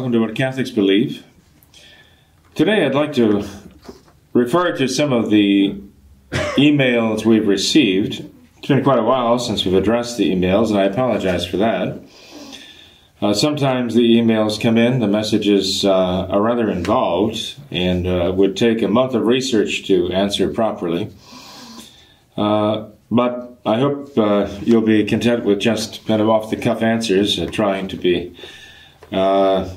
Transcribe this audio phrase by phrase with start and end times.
[0.00, 1.22] Welcome to What Catholics Believe.
[2.54, 3.46] Today I'd like to
[4.32, 5.78] refer to some of the
[6.56, 8.24] emails we've received.
[8.56, 12.00] It's been quite a while since we've addressed the emails, and I apologize for that.
[13.20, 15.92] Uh, sometimes the emails come in, the messages uh,
[16.28, 21.12] are rather involved, and uh, would take a month of research to answer properly.
[22.38, 26.80] Uh, but I hope uh, you'll be content with just kind of off the cuff
[26.80, 28.34] answers, uh, trying to be
[29.12, 29.68] uh,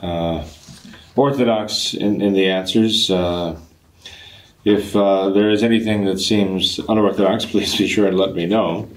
[0.00, 3.10] orthodox in, in, the answers.
[3.10, 3.58] Uh,
[4.64, 8.88] if uh, there is anything that seems unorthodox, please be sure and let me know.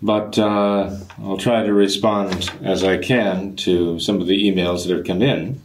[0.00, 4.96] But uh, I'll try to respond as I can to some of the emails that
[4.96, 5.60] have come in.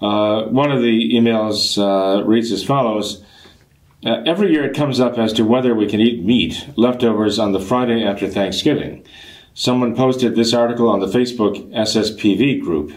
[0.00, 1.76] Uh, one of the emails
[2.26, 3.24] reads as follows.
[4.04, 7.60] every year it comes up as to whether we can eat meat leftovers on the
[7.60, 9.04] Friday after Thanksgiving.
[9.54, 12.92] Someone posted this article on the Facebook SSPV group.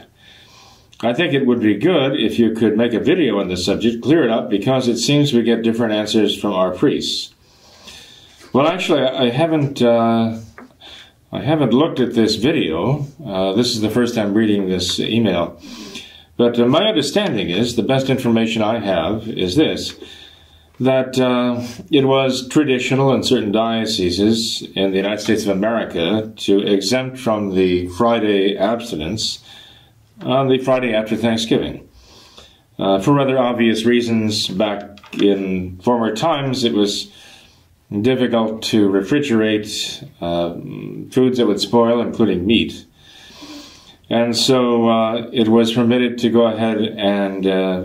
[1.03, 4.03] I think it would be good if you could make a video on this subject,
[4.03, 7.33] clear it up, because it seems we get different answers from our priests.
[8.53, 9.81] Well, actually, I haven't.
[9.81, 10.39] Uh,
[11.33, 13.07] I haven't looked at this video.
[13.25, 15.61] Uh, this is the first time reading this email.
[16.35, 19.95] But uh, my understanding is the best information I have is this
[20.81, 26.59] that uh, it was traditional in certain dioceses in the United States of America to
[26.59, 29.43] exempt from the Friday abstinence
[30.23, 31.87] on the Friday after Thanksgiving.
[32.79, 37.11] Uh, for rather obvious reasons, back in former times, it was
[38.01, 40.53] difficult to refrigerate uh,
[41.11, 42.85] foods that would spoil, including meat.
[44.09, 47.81] And so uh, it was permitted to go ahead and uh,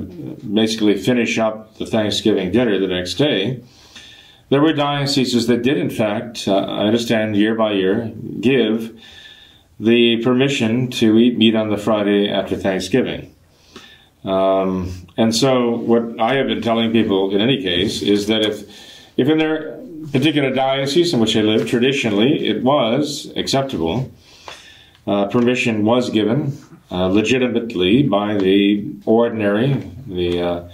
[0.52, 3.62] basically finish up the Thanksgiving dinner the next day.
[4.48, 8.98] There were dioceses that did, in fact, uh, I understand year by year, give
[9.78, 13.34] the permission to eat meat on the Friday after Thanksgiving.
[14.24, 18.68] Um, and so, what I have been telling people in any case is that if,
[19.16, 19.78] if in their
[20.12, 24.10] particular diocese in which they live, traditionally it was acceptable
[25.06, 26.58] uh, permission was given
[26.90, 29.74] uh, legitimately by the ordinary,
[30.06, 30.68] the uh,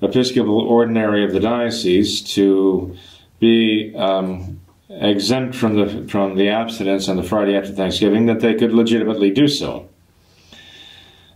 [0.00, 2.96] Episcopal ordinary of the diocese, to
[3.40, 4.57] be um,
[4.90, 9.30] exempt from the from the abstinence on the Friday after Thanksgiving, that they could legitimately
[9.30, 9.88] do so.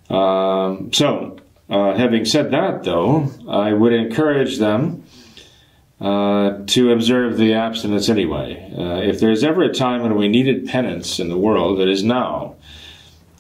[0.09, 1.39] Um, so,
[1.71, 5.05] uh, having said that, though, I would encourage them
[6.01, 8.73] uh, to observe the abstinence anyway.
[8.77, 12.03] Uh, if there's ever a time when we needed penance in the world, it is
[12.03, 12.57] now.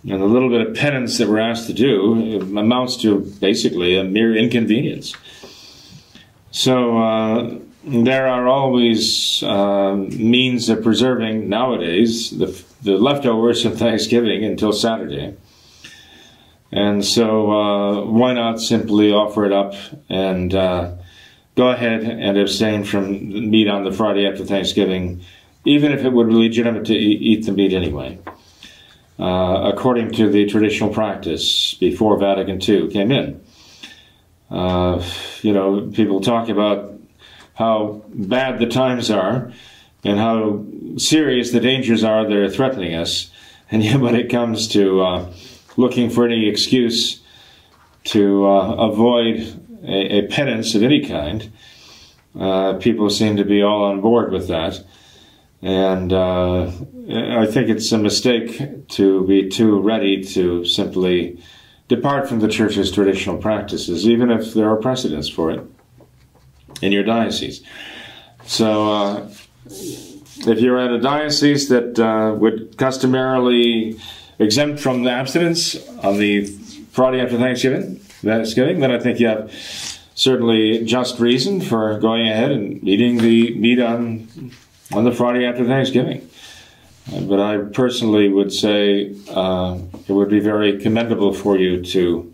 [0.08, 4.04] And the little bit of penance that we're asked to do amounts to basically a
[4.04, 5.14] mere inconvenience.
[6.50, 14.44] So uh, there are always uh, means of preserving nowadays the, the leftovers from Thanksgiving
[14.44, 15.36] until Saturday.
[16.70, 19.74] And so uh, why not simply offer it up
[20.08, 20.54] and
[21.54, 25.22] go ahead and abstain from meat on the Friday after Thanksgiving,
[25.64, 28.18] even if it would be legitimate to eat the meat anyway.
[29.18, 33.40] Uh, according to the traditional practice before Vatican II came in.
[34.50, 35.02] Uh,
[35.42, 36.91] you know, people talk about
[37.62, 39.52] how bad the times are
[40.02, 40.64] and how
[40.96, 43.30] serious the dangers are that are threatening us.
[43.70, 45.32] And yet, when it comes to uh,
[45.76, 47.22] looking for any excuse
[48.04, 49.36] to uh, avoid
[49.84, 51.52] a, a penance of any kind.
[52.38, 54.82] Uh, people seem to be all on board with that.
[55.60, 56.66] And uh,
[57.42, 61.40] I think it's a mistake to be too ready to simply
[61.86, 65.62] depart from the church's traditional practices, even if there are precedents for it
[66.82, 67.62] in your diocese.
[68.44, 69.30] So, uh,
[70.44, 73.98] if you're at a diocese that uh, would customarily
[74.38, 76.46] exempt from the abstinence on the
[76.90, 79.50] Friday after Thanksgiving, Thanksgiving, then I think you have
[80.14, 84.28] certainly just reason for going ahead and eating the meat on
[84.92, 86.28] on the Friday after Thanksgiving.
[87.10, 92.31] But I personally would say uh, it would be very commendable for you to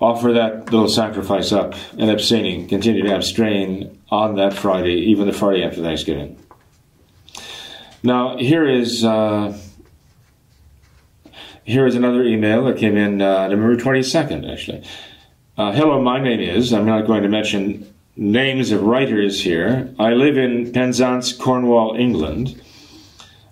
[0.00, 5.32] offer that little sacrifice up and abstaining, continue to abstain on that Friday, even the
[5.32, 6.38] Friday after Thanksgiving.
[8.02, 9.04] Now, here is.
[9.04, 9.58] Uh,
[11.64, 14.84] here is another email that came in uh, November 22nd, actually.
[15.58, 19.92] Uh, hello, my name is, I'm not going to mention names of writers here.
[19.98, 22.60] I live in Penzance, Cornwall, England.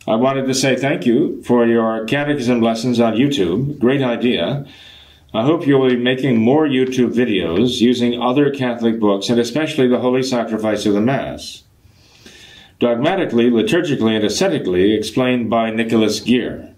[0.07, 3.81] I wanted to say thank you for your catechism lessons on YouTube.
[3.81, 4.65] Great idea.
[5.35, 9.99] I hope you'll be making more YouTube videos using other Catholic books and especially the
[9.99, 11.65] Holy Sacrifice of the Mass.
[12.79, 16.73] Dogmatically, liturgically, and ascetically explained by Nicholas Gihr.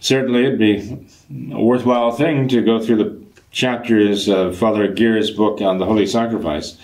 [0.00, 1.06] Certainly, it'd be
[1.52, 6.06] a worthwhile thing to go through the chapters of Father Gihr's book on the Holy
[6.06, 6.78] Sacrifice.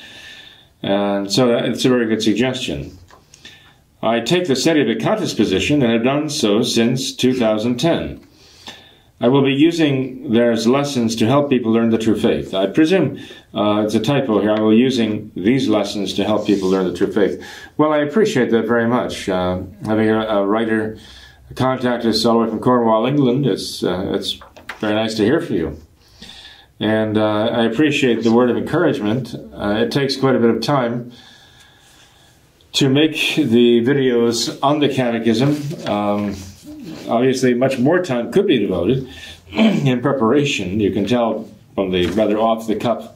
[0.82, 2.98] And so it's a very good suggestion.
[4.02, 8.20] I take the sedevacantist position and have done so since 2010.
[9.22, 12.54] I will be using their lessons to help people learn the true faith.
[12.54, 13.18] I presume
[13.54, 14.50] uh, it's a typo here.
[14.50, 17.40] I will be using these lessons to help people learn the true faith.
[17.76, 19.28] Well, I appreciate that very much.
[19.28, 20.98] Uh, having a, a, writer
[21.54, 24.40] contact us all the way from Cornwall, England, it's, uh, it's
[24.80, 25.76] very nice to hear from you.
[26.80, 29.36] And uh, I appreciate the word of encouragement.
[29.36, 31.12] Uh, it takes quite a bit of time
[32.72, 35.88] to make the videos on the catechism.
[35.88, 36.34] Um,
[37.12, 39.08] obviously much more time could be devoted
[39.52, 40.80] in preparation.
[40.80, 43.10] You can tell from the rather off the cuff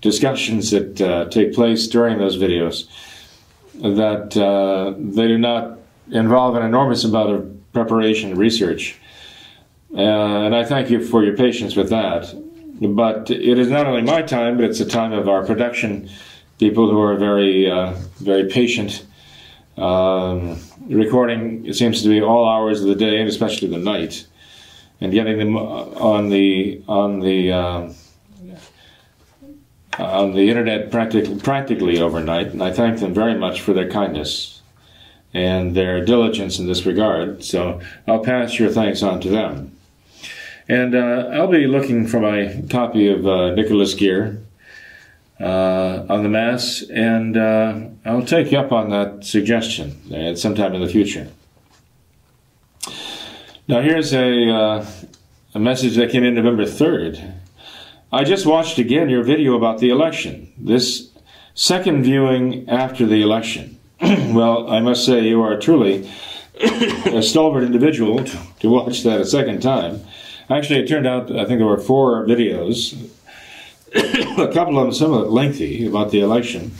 [0.00, 2.88] discussions that uh, take place during those videos
[3.74, 5.78] that uh, they do not
[6.10, 8.98] involve an enormous amount of preparation and research.
[9.94, 12.34] Uh, and I thank you for your patience with that.
[12.80, 16.08] But it is not only my time, but it's the time of our production
[16.58, 19.04] people who are very, uh, very patient
[19.76, 24.26] um, recording it seems to be all hours of the day and especially the night,
[25.00, 27.92] and getting them on the on the uh,
[29.98, 32.48] on the internet practically practically overnight.
[32.48, 34.60] And I thank them very much for their kindness
[35.34, 37.42] and their diligence in this regard.
[37.42, 39.72] So I'll pass your thanks on to them.
[40.68, 44.38] And uh, I'll be looking for my copy of uh, Nicholas Gihr
[45.40, 50.54] uh, on the Mass, and uh, I'll take you up on that suggestion at some
[50.54, 51.28] time in the future.
[53.68, 54.86] Now, here's a, uh,
[55.54, 57.34] a message that came in November 3rd.
[58.12, 60.52] I just watched again your video about the election.
[60.58, 61.10] This
[61.54, 63.78] second viewing after the election.
[64.00, 66.10] well, I must say you are truly
[66.60, 70.04] a stalwart individual to, to watch that a second time.
[70.50, 73.10] Actually, it turned out I think there were four videos
[73.94, 76.72] a couple of them somewhat lengthy about the election.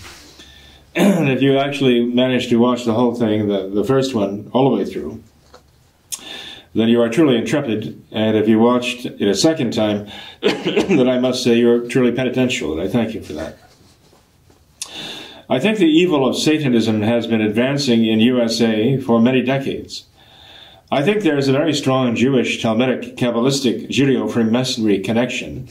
[0.94, 4.70] And if you actually manage to watch the whole thing, the, the first one, all
[4.70, 5.22] the way through,
[6.74, 8.02] then you are truly intrepid.
[8.10, 10.08] And if you watched it a second time,
[10.40, 13.58] then I must say you're truly penitential, and I thank you for that.
[15.48, 20.04] I think the evil of Satanism has been advancing in USA for many decades.
[20.90, 25.68] I think there is a very strong Jewish, Talmudic, Kabbalistic, Judeo Freemasonry connection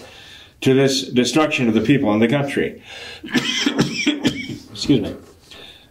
[0.62, 2.83] to this destruction of the people and the country.
[4.81, 5.16] Excuse me.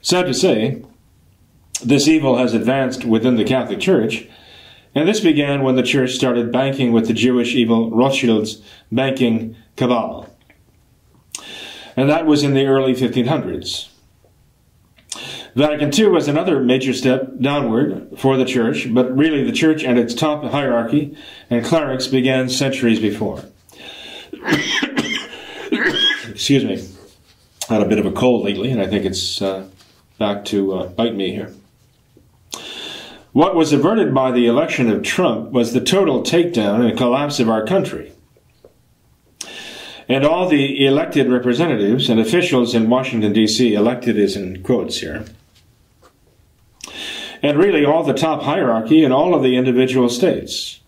[0.03, 0.83] Sad to say,
[1.81, 4.27] this evil has advanced within the Catholic Church,
[4.97, 8.61] and this began when the Church started banking with the Jewish evil Rothschild's
[8.91, 10.29] banking cabal.
[11.97, 13.91] And that was in the early 1500s.
[15.55, 20.01] Vatican II was another major step downward for the Church, but really the Church and
[20.01, 21.17] its top hierarchy
[21.49, 23.45] and clerics began centuries before.
[26.33, 27.00] Excuse me.
[27.71, 29.69] Had a bit of a cold lately, and I think it's uh,
[30.19, 31.55] back to uh, bite me here.
[33.31, 37.49] What was averted by the election of Trump was the total takedown and collapse of
[37.49, 38.11] our country.
[40.09, 45.27] And all the elected representatives and officials in Washington, D.C., elected is in quotes here,
[47.41, 50.81] and really all the top hierarchy in all of the individual states.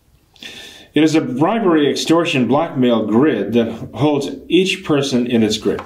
[0.93, 5.81] It is a bribery, extortion, blackmail grid that holds each person in its grip.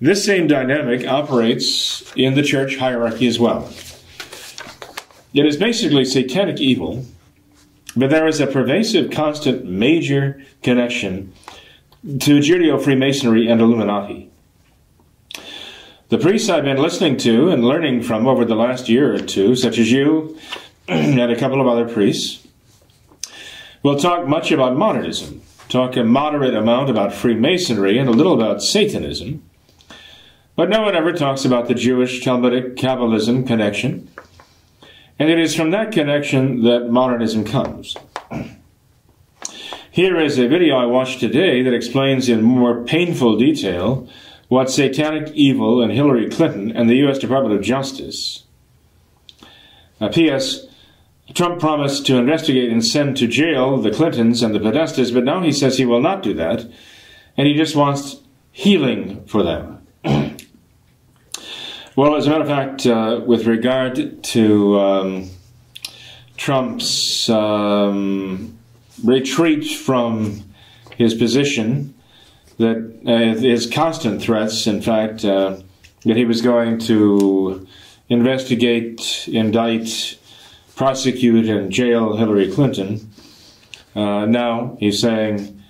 [0.00, 3.72] This same dynamic operates in the church hierarchy as well.
[5.32, 7.04] It is basically satanic evil,
[7.96, 11.32] but there is a pervasive, constant, major connection
[12.02, 14.30] to Judeo Freemasonry and Illuminati.
[16.08, 19.56] The priests I've been listening to and learning from over the last year or two,
[19.56, 20.38] such as you
[20.88, 22.44] and a couple of other priests,
[23.84, 28.62] We'll talk much about modernism, talk a moderate amount about Freemasonry, and a little about
[28.62, 29.44] Satanism.
[30.56, 34.08] But no one ever talks about the Jewish Talmudic Kabbalism connection.
[35.18, 37.96] And it is from that connection that modernism comes.
[39.90, 44.08] Here is a video I watched today that explains in more painful detail
[44.48, 47.18] what satanic evil and Hillary Clinton and the U.S.
[47.18, 48.44] Department of Justice.
[50.00, 50.66] Uh, P.S.
[51.32, 55.42] Trump promised to investigate and send to jail the Clintons and the Podestas, but now
[55.42, 56.66] he says he will not do that,
[57.36, 58.20] and he just wants
[58.52, 59.86] healing for them.
[61.96, 65.30] well, as a matter of fact, uh, with regard to um,
[66.36, 68.58] Trump's um,
[69.04, 70.42] retreat from
[70.96, 71.94] his position,
[72.58, 75.56] that uh, his constant threats, in fact, uh,
[76.04, 77.66] that he was going to
[78.08, 80.18] investigate, indict,
[80.76, 83.10] prosecute, and jail Hillary Clinton.
[83.94, 85.62] Uh, now he's saying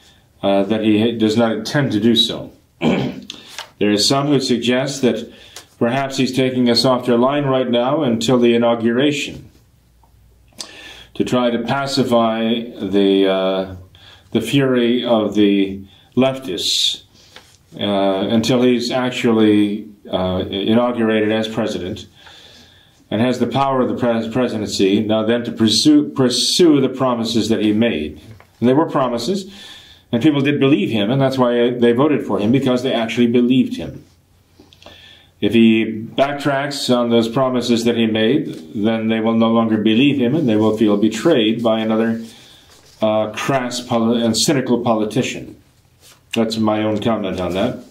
[0.42, 2.50] uh, that he does not intend to do so.
[2.80, 5.30] there are some who suggest that
[5.84, 9.50] perhaps he's taking a softer line right now until the inauguration
[11.12, 13.76] to try to pacify the uh,
[14.30, 15.84] the fury of the
[16.16, 17.02] leftists
[17.78, 22.06] uh, until he's actually uh, inaugurated as president
[23.10, 27.50] and has the power of the pres- presidency now then to pursue, pursue the promises
[27.50, 28.18] that he made.
[28.58, 29.52] And they were promises,
[30.10, 33.26] and people did believe him, and that's why they voted for him, because they actually
[33.26, 34.02] believed him.
[35.44, 40.18] If he backtracks on those promises that he made, then they will no longer believe
[40.18, 42.24] him, and they will feel betrayed by another
[43.02, 45.60] uh, crass poli- and cynical politician.
[46.32, 47.84] That's my own comment on that.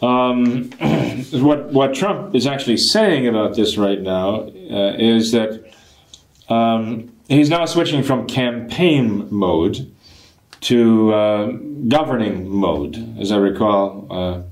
[0.00, 0.70] Um,
[1.44, 5.62] what what Trump is actually saying about this right now uh, is that
[6.48, 9.92] um, he's now switching from campaign mode
[10.62, 11.46] to uh,
[11.86, 14.46] governing mode, as I recall.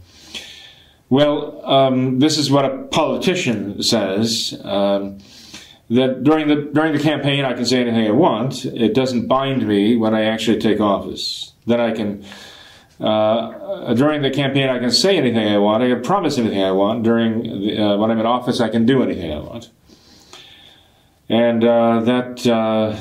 [1.10, 4.58] Well, um, this is what a politician says.
[4.64, 5.18] Um,
[5.90, 8.64] that during the during the campaign, I can say anything I want.
[8.64, 11.52] It doesn't bind me when I actually take office.
[11.66, 12.24] Then I can
[13.00, 15.82] uh, during the campaign, I can say anything I want.
[15.82, 17.02] I can promise anything I want.
[17.02, 19.70] During the, uh, when I'm in office, I can do anything I want.
[21.28, 22.96] And uh, that uh,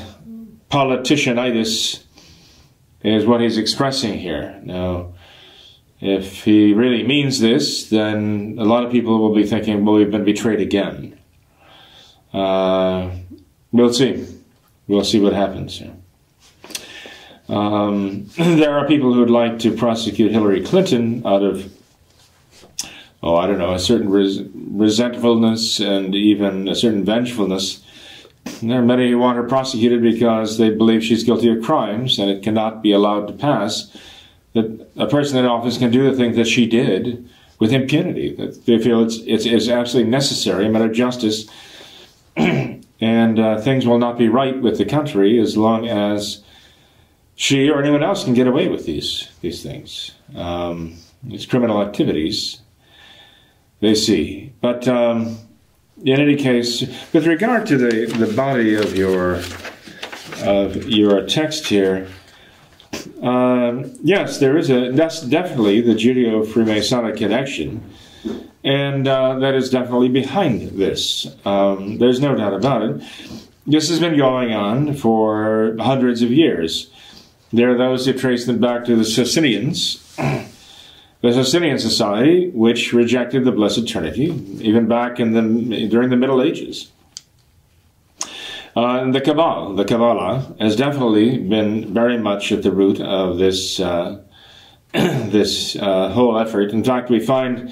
[0.69, 2.03] politicianitis
[3.03, 4.59] is what he's expressing here.
[4.63, 5.12] Now,
[5.99, 10.11] if he really means this, then a lot of people will be thinking, well, we've
[10.11, 11.17] been betrayed again.
[12.33, 13.11] Uh,
[13.71, 14.25] we'll see.
[14.87, 15.81] We'll see what happens.
[17.47, 21.71] Um, there are people who would like to prosecute Hillary Clinton out of,
[23.21, 27.83] oh, I don't know, a certain res- resentfulness and even a certain vengefulness.
[28.61, 32.29] There are many who want her prosecuted because they believe she's guilty of crimes and
[32.29, 33.95] it cannot be allowed to pass
[34.53, 37.27] that a person in office can do the things that she did
[37.59, 38.35] with impunity.
[38.35, 41.45] That they feel it's, it's, it's absolutely necessary, a matter of justice.
[43.03, 46.43] and uh, things will not be right with the country as long as
[47.35, 52.61] she or anyone else can get away with these these things, um, these criminal activities.
[53.79, 55.37] They see, but um,
[56.03, 56.81] in any case,
[57.11, 59.41] with regard to the the body of your
[60.43, 62.07] of your text here,
[63.21, 67.83] um, yes, there is a that's definitely the Judeo Freemasonic connection,
[68.63, 71.27] and uh, that is definitely behind this.
[71.45, 73.01] Um, there's no doubt about it.
[73.65, 76.89] This has been going on for hundreds of years.
[77.51, 83.45] There are those who trace them back to the Socinians, the Socinian Society, which rejected
[83.45, 84.25] the Blessed Trinity,
[84.59, 86.91] even back in the during the Middle Ages.
[88.75, 93.79] Uh, the Kabbalah, the Kabbalah, has definitely been very much at the root of this
[93.79, 94.23] uh,
[94.93, 96.71] this uh, whole effort.
[96.71, 97.71] In fact, we find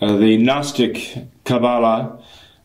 [0.00, 2.22] uh, the Gnostic Kabbalah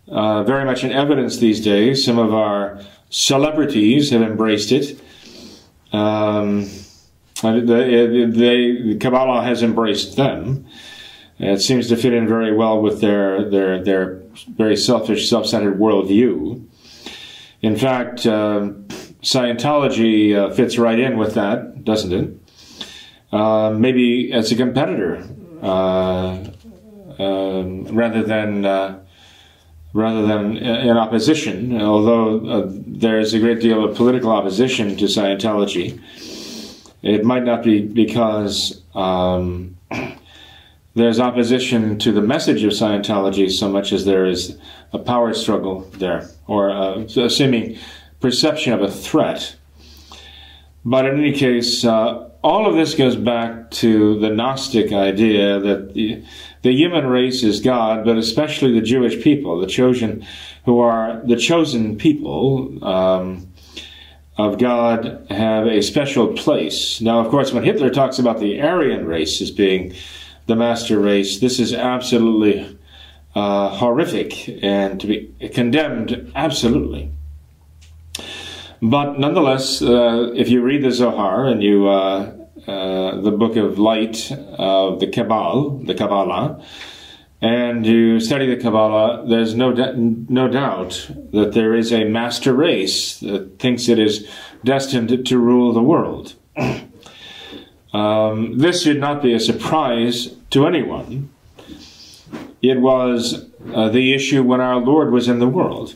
[0.07, 2.05] uh, very much in evidence these days.
[2.05, 2.79] Some of our
[3.09, 5.01] celebrities have embraced it.
[5.91, 6.69] Um,
[7.35, 10.67] Kabbalah has embraced them.
[11.37, 14.21] It seems to fit in very well with their their their
[14.55, 16.65] very selfish, self-centered worldview.
[17.61, 18.71] In fact, uh,
[19.21, 22.37] Scientology uh, fits right in with that, doesn't it?
[23.31, 25.23] Uh, maybe as a competitor
[25.61, 26.43] uh,
[27.19, 28.99] um, rather than uh,
[29.93, 35.99] rather than in opposition, although uh, there's a great deal of political opposition to Scientology.
[37.03, 39.77] It might not be because um,
[40.93, 44.57] there's opposition to the message of Scientology so much as there is
[44.91, 47.77] a power struggle there, or a, a seeming
[48.19, 49.55] perception of a threat.
[50.83, 55.93] But in any case, uh, all of this goes back to the Gnostic idea that
[55.93, 56.23] the,
[56.63, 60.25] the human race is God, but especially the Jewish people, the chosen,
[60.65, 63.47] who are the chosen people um,
[64.37, 66.99] of God, have a special place.
[66.99, 69.93] Now, of course, when Hitler talks about the Aryan race as being
[70.47, 72.77] the master race, this is absolutely
[73.35, 77.11] uh, horrific and to be condemned absolutely.
[78.81, 82.33] But nonetheless, uh, if you read the Zohar and you uh,
[82.67, 86.63] uh, the book of light of the Kabbalah, the Kabbalah,
[87.41, 93.19] and you study the Kabbalah, there's no no doubt that there is a master race
[93.19, 94.27] that thinks it is
[94.63, 96.35] destined to rule the world.
[97.93, 101.29] um, this should not be a surprise to anyone.
[102.61, 105.95] It was uh, the issue when our Lord was in the world.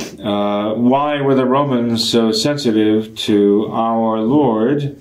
[0.00, 5.00] Uh, why were the Romans so sensitive to our Lord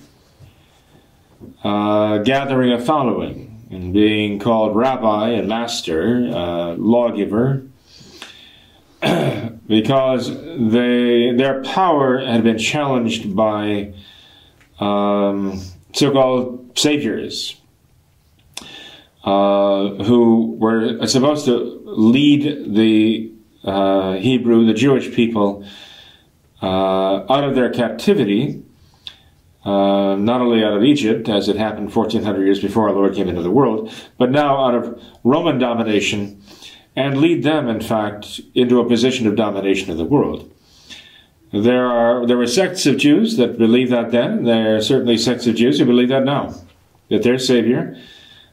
[1.64, 3.54] uh, gathering a following?
[3.74, 7.64] and being called rabbi and master, uh, lawgiver,
[9.68, 13.94] because they their power had been challenged by
[14.84, 15.62] um,
[15.94, 17.60] so-called saviors
[19.24, 23.32] uh, who were supposed to lead the
[23.64, 25.66] uh, Hebrew, the Jewish people,
[26.62, 28.64] uh, out of their captivity
[29.66, 33.30] uh, not only out of Egypt, as it happened 1400 years before our Lord came
[33.30, 36.42] into the world, but now out of Roman domination,
[36.96, 40.53] and lead them, in fact, into a position of domination of the world.
[41.54, 44.44] There are there were sects of Jews that believe that then.
[44.44, 46.56] There are certainly sects of Jews who believe that now,
[47.10, 47.96] that their Savior,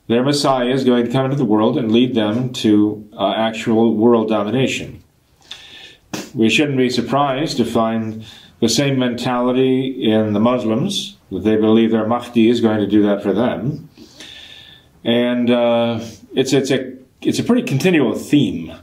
[0.07, 3.97] their Messiah, is going to come into the world and lead them to uh, actual
[3.97, 5.03] world domination.
[6.35, 8.23] We shouldn't be surprised to find
[8.61, 13.03] the same mentality in the Muslims, that they believe their Mahdi is going to do
[13.05, 13.89] that for them.
[15.03, 16.01] And uh,
[16.35, 16.93] it's, it's, a,
[17.23, 18.75] it's a pretty continual theme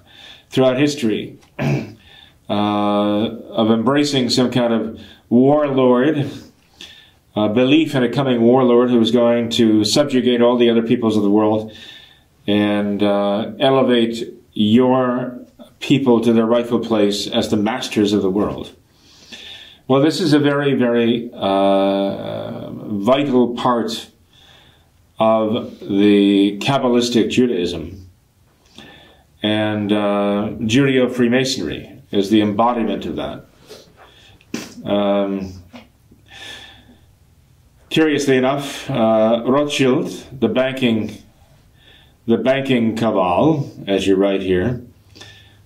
[0.49, 1.37] throughout history
[2.49, 6.29] of embracing some kind of warlord,
[7.35, 11.17] uh, belief in a coming warlord who is going to subjugate all the other peoples
[11.17, 11.71] of the world
[12.47, 15.39] and uh, elevate your
[15.79, 18.73] people to their rightful place as the masters of the world.
[19.87, 24.09] Well, this is a very, very uh, vital part
[25.19, 28.09] of the Kabbalistic Judaism.
[29.43, 33.45] And uh, Judeo Freemasonry is the embodiment of that.
[34.85, 35.53] Um,
[37.89, 40.07] curiously enough, uh, Rothschild,
[40.39, 41.17] the banking,
[42.25, 44.81] the banking cabal, as you write here,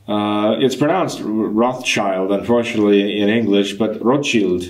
[0.08, 4.66] uh, it's pronounced Rothschild, unfortunately, in English, but Rothschild.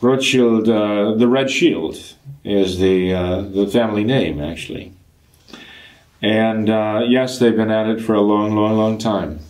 [0.00, 1.96] Rothschild, uh, the Red Shield,
[2.44, 4.92] is the uh, the family name actually.
[6.22, 9.40] And uh, yes, they've been at it for a long, long, long time,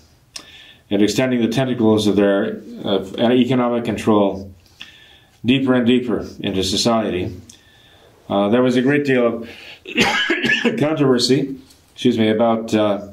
[0.91, 2.63] and extending the tentacles of their
[3.31, 4.53] economic control
[5.45, 7.37] deeper and deeper into society.
[8.29, 9.49] Uh, there was a great deal of
[10.79, 11.57] controversy,
[11.95, 13.09] excuse me, about uh,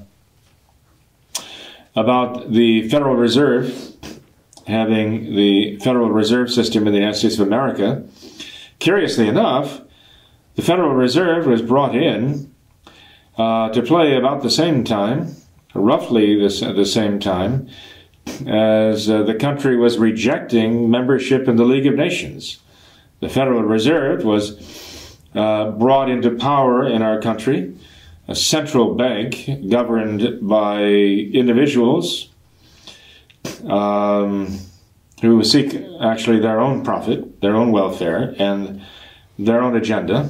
[1.95, 3.95] about the Federal Reserve
[4.67, 8.03] having the Federal Reserve System in the United States of America.
[8.79, 9.81] Curiously enough,
[10.55, 12.53] the Federal Reserve was brought in
[13.37, 15.35] uh, to play about the same time,
[15.75, 17.69] roughly the, the same time,
[18.47, 22.59] as uh, the country was rejecting membership in the League of Nations.
[23.19, 27.75] The Federal Reserve was uh, brought into power in our country
[28.27, 32.29] a central bank governed by individuals
[33.67, 34.59] um,
[35.21, 38.81] who seek actually their own profit, their own welfare, and
[39.37, 40.29] their own agenda,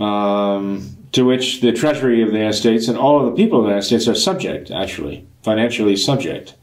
[0.00, 3.64] um, to which the Treasury of the United States and all of the people of
[3.64, 6.54] the United States are subject, actually, financially subject.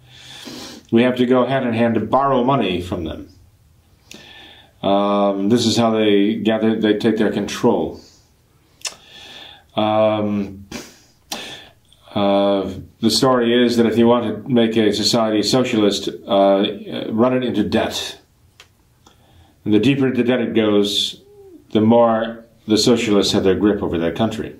[0.92, 3.30] We have to go hand in hand to borrow money from them.
[4.82, 8.02] Um, this is how they gather, they take their control.
[9.76, 10.68] Um,
[12.16, 16.66] uh, the story is that if you want to make a society socialist, uh,
[17.10, 18.20] run it into debt.
[19.64, 21.22] And the deeper into debt it goes,
[21.72, 24.56] the more the socialists had their grip over that country.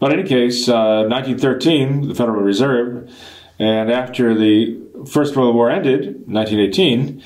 [0.00, 3.10] But in any case, uh, 1913, the Federal Reserve,
[3.58, 4.80] and after the
[5.10, 7.22] First World War ended, 1918,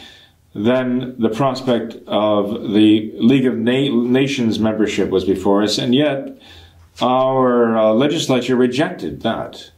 [0.55, 6.39] then the prospect of the League of Na- Nations membership was before us, and yet
[7.01, 9.71] our uh, legislature rejected that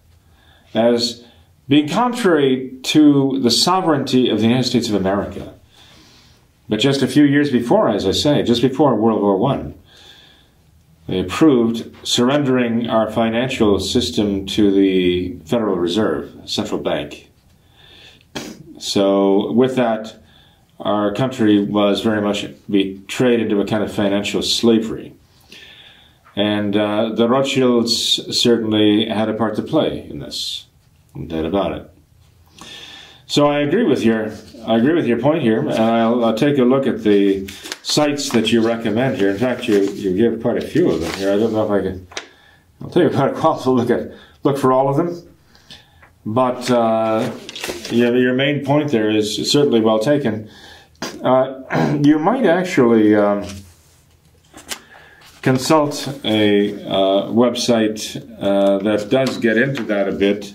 [0.73, 1.25] as
[1.69, 5.54] being contrary to the sovereignty of the United States of America.
[6.69, 9.75] But just a few years before, as I say, just before World War I,
[11.07, 17.31] they approved surrendering our financial system to the Federal Reserve, central bank.
[18.79, 20.17] So, with that,
[20.81, 25.15] our country was very much betrayed into a kind of financial slavery.
[26.37, 27.95] And uh, the Rothschilds
[28.37, 30.67] certainly had a part to play in this.
[31.15, 31.91] No doubt about it.
[33.27, 34.31] So I agree with your
[34.67, 37.47] I agree with your point here, and I'll, I'll, take a look at the
[37.83, 39.31] sites that you recommend here.
[39.31, 41.33] In fact, you, you give quite a few of them here.
[41.33, 42.07] I don't know if I can.
[42.81, 45.29] I'll you about a call to look at look for all of them.
[46.27, 47.31] But uh,
[47.91, 50.51] your main point there is certainly well taken.
[51.23, 53.45] Uh, you might actually um,
[55.43, 60.55] consult a uh, website uh, that does get into that a bit.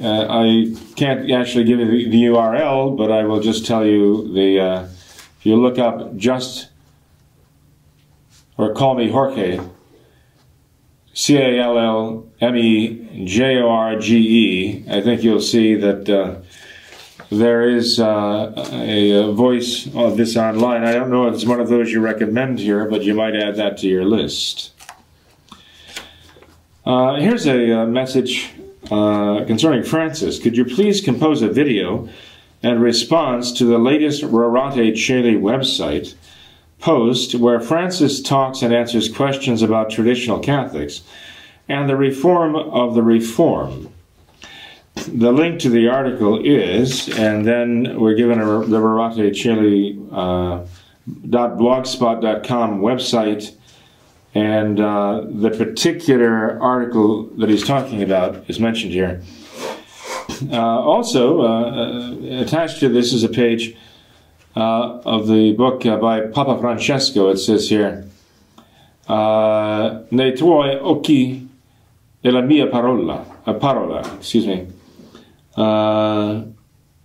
[0.00, 3.84] Uh, uh, I can't actually give you the, the, URL, but I will just tell
[3.84, 4.60] you the.
[4.60, 4.82] Uh,
[5.38, 6.68] if you look up just
[8.56, 9.60] or call me Jorge,
[11.14, 15.74] C A L L M E J O R G E, I think you'll see
[15.74, 16.42] that uh,
[17.30, 20.84] there is uh, a, a, voice of this online.
[20.84, 23.56] I don't know if it's one of those you recommend here, but you might add
[23.56, 24.72] that to your list.
[26.86, 28.50] Uh, here's a, a message
[28.90, 32.08] uh, concerning Francis, could you please compose a video
[32.62, 36.14] and response to the latest Rorate Caeli website
[36.80, 41.02] post where Francis talks and answers questions about traditional Catholics
[41.68, 43.92] and the reform of the reform?
[44.96, 50.66] The link to the article is, and then we're given a, the Rorate Caeli uh,
[51.08, 53.54] .blogspot.com website
[54.34, 59.22] and uh, the particular article that he's talking about is mentioned here.
[60.52, 63.76] Uh, also, uh, uh attached to this is a page
[64.54, 67.30] uh, of the book uh, by Papa Francesco.
[67.30, 68.04] It says here,
[69.08, 71.48] Nei tuoi occhi
[72.22, 74.66] e la mia parola, a parola excuse me.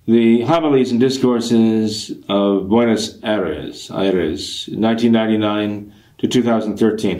[0.06, 7.20] the homilies and discourses of Buenos Aires, Aires, 1999 to 2013.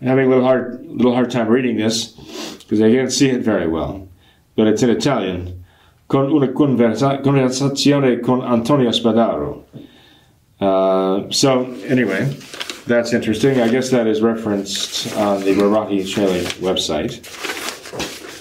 [0.00, 2.08] I'm having a little hard, little hard time reading this
[2.58, 4.06] because I can't see it very well,
[4.56, 5.64] but it's in Italian.
[6.08, 9.64] Con una conversa- conversazione con Antonio Spadaro.
[10.60, 12.24] Uh, so anyway,
[12.86, 13.60] that's interesting.
[13.60, 17.22] I guess that is referenced on the Rorate Caeli website.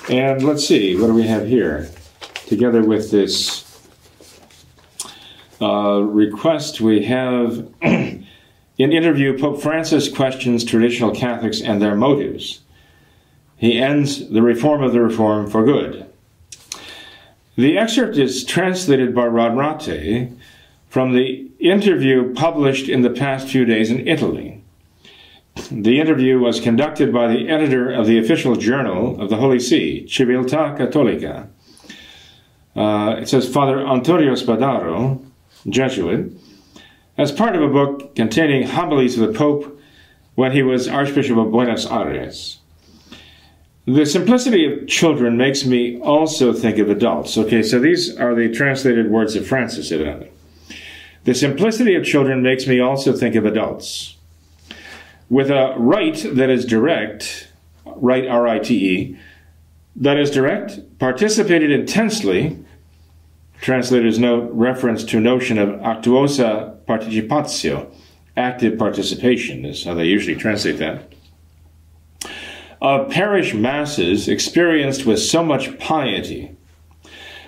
[0.10, 1.90] And let's see, what do we have here?
[2.48, 3.64] Together with this
[5.62, 7.68] uh, request, we have
[8.78, 12.62] In interview, Pope Francis questions traditional Catholics and their motives.
[13.56, 16.06] He ends the reform of the reform for good.
[17.56, 20.38] The excerpt is translated by Rorate
[20.90, 24.62] from the interview published in the past few days in Italy.
[25.72, 30.06] The interview was conducted by the editor of the official journal of the Holy See,
[30.06, 31.48] Civiltà Cattolica.
[32.76, 35.24] Uh, it says Father Antonio Spadaro,
[35.70, 36.34] Jesuit,
[37.17, 39.80] as part of a book containing homilies of the Pope
[40.36, 42.60] when he was Archbishop of Buenos Aires.
[43.86, 47.38] The simplicity of children makes me also think of adults.
[47.38, 50.32] Okay, so these are the translated words of Francis, evidently.
[51.23, 54.17] The simplicity of children makes me also think of adults.
[55.30, 57.51] With a rite that is direct,
[57.86, 59.19] right R I T E,
[59.95, 62.65] that is direct, participated intensely,
[63.62, 67.93] Translators note reference to notion of actuosa participatio,
[68.38, 71.13] active participation is how they usually translate that.
[72.82, 76.56] Of parish masses experienced with so much piety.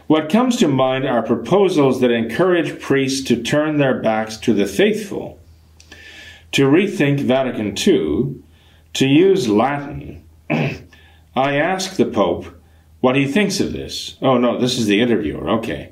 [0.07, 4.65] What comes to mind are proposals that encourage priests to turn their backs to the
[4.65, 5.39] faithful,
[6.53, 8.41] to rethink Vatican II,
[8.93, 10.23] to use Latin.
[10.49, 12.47] I ask the Pope
[13.01, 14.15] what he thinks of this.
[14.21, 15.49] Oh, no, this is the interviewer.
[15.59, 15.91] Okay.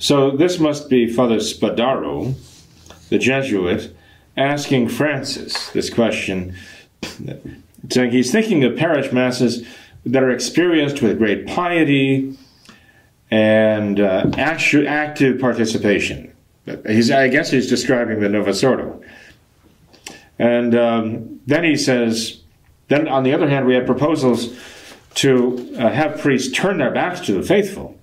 [0.00, 2.34] So this must be Father Spadaro,
[3.10, 3.94] the Jesuit,
[4.36, 6.56] asking Francis this question.
[7.90, 9.64] So he's thinking of parish masses
[10.06, 12.36] that are experienced with great piety
[13.30, 16.34] and uh, actu- active participation.
[16.86, 19.02] He's, I guess he's describing the Novus Ordo.
[20.38, 22.40] And um, then he says,
[22.88, 24.56] then on the other hand, we have proposals
[25.16, 27.98] to uh, have priests turn their backs to the faithful,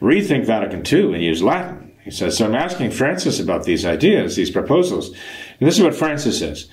[0.00, 1.92] rethink Vatican II, and use Latin.
[2.02, 5.08] He says, So I'm asking Francis about these ideas, these proposals.
[5.08, 6.68] And this is what Francis says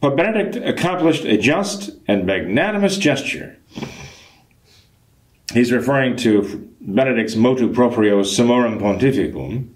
[0.00, 3.56] Pope Benedict accomplished a just and magnanimous gesture.
[5.52, 9.74] He's referring to Benedict's motu proprio Summorum Pontificum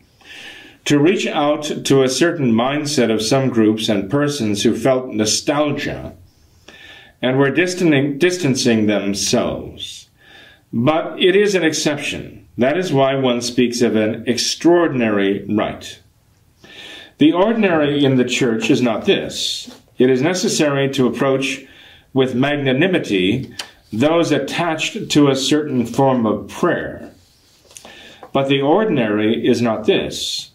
[0.84, 6.14] to reach out to a certain mindset of some groups and persons who felt nostalgia
[7.20, 10.10] and were distancing, distancing themselves.
[10.72, 12.41] But it is an exception.
[12.58, 16.00] That is why one speaks of an extraordinary rite.
[17.18, 19.74] The ordinary in the church is not this.
[19.98, 21.64] It is necessary to approach
[22.12, 23.54] with magnanimity
[23.92, 27.12] those attached to a certain form of prayer.
[28.32, 30.50] But the ordinary is not this.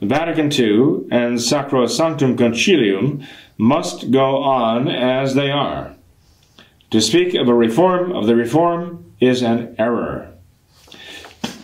[0.00, 3.26] Vatican II and Sacrosanctum Concilium
[3.58, 5.96] must go on as they are.
[6.90, 10.33] To speak of a reform of the reform is an error.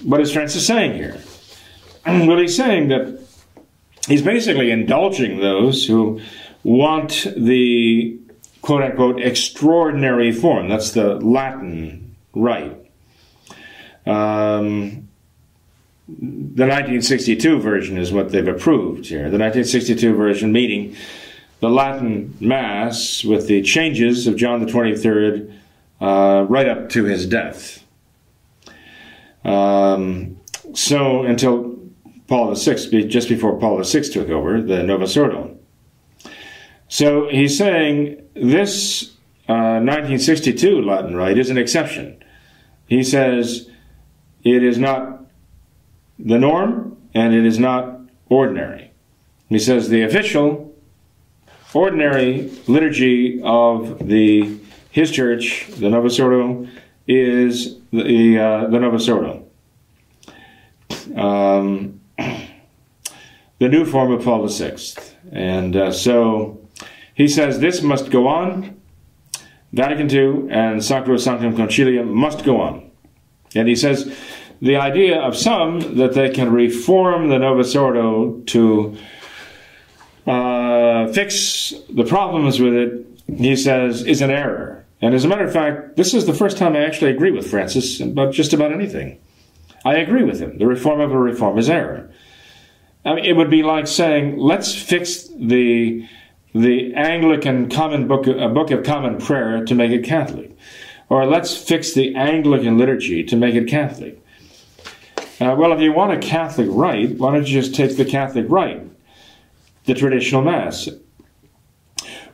[0.03, 1.21] What is Francis saying here?
[2.07, 3.21] Well, he's saying that
[4.09, 6.21] he's basically indulging those who
[6.65, 8.19] want the
[8.63, 10.69] quote unquote extraordinary form.
[10.69, 12.91] That's the Latin rite.
[14.07, 15.09] Um,
[16.09, 19.31] the 1962 version is what they've approved here.
[19.31, 20.97] The 1962 version meeting
[21.61, 25.55] the Latin Mass with the changes of John the 23rd
[26.01, 27.80] uh, right up to his death.
[29.45, 30.41] Um,
[30.75, 31.79] so until
[32.27, 35.59] Paul VI, just before Paul VI took over, the Novus Ordo.
[36.89, 39.17] So he's saying this
[39.49, 42.23] uh, 1962 Latin Rite is an exception.
[42.87, 43.69] He says
[44.45, 45.25] it is not
[46.19, 48.93] the norm and it is not ordinary.
[49.49, 50.75] He says the official,
[51.75, 54.59] ordinary liturgy of the
[54.91, 56.67] his church, the Novus Ordo,
[57.11, 59.45] is the uh, the Ordo.
[61.17, 62.01] Um,
[63.59, 64.77] the new form of Paul VI.
[65.33, 66.61] And uh, so
[67.15, 68.81] he says this must go on.
[69.73, 72.91] Vatican II and Sacrosanctum Concilium must go on.
[73.55, 74.17] And he says
[74.63, 78.97] the idea of some that they can reform the Novus Ordo to
[80.27, 84.80] uh, fix the problems with it, he says, is an error.
[85.03, 87.51] And as a matter of fact, this is the first time I actually agree with
[87.51, 89.19] Francis about just about anything.
[89.85, 90.59] I agree with him.
[90.59, 92.11] The reform of a reform is error.
[93.05, 96.07] I mean, it would be like saying, let's fix the
[96.53, 100.51] the Anglican Common Book, a Book of Common Prayer to make it Catholic,
[101.09, 104.21] or let's fix the Anglican liturgy to make it Catholic.
[105.41, 108.47] Uh, well, if you want a Catholic rite, why don't you just take the Catholic
[108.49, 108.83] rite,
[109.85, 110.89] the traditional Mass?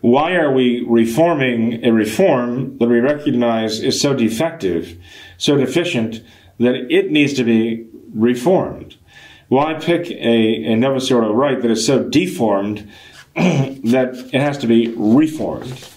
[0.07, 4.97] Why are we reforming a reform that we recognize is so defective,
[5.37, 6.23] so deficient,
[6.61, 8.95] that it needs to be reformed?
[9.49, 12.89] Why pick a, a Novus Ordo right that is so deformed
[13.35, 15.89] that it has to be reformed?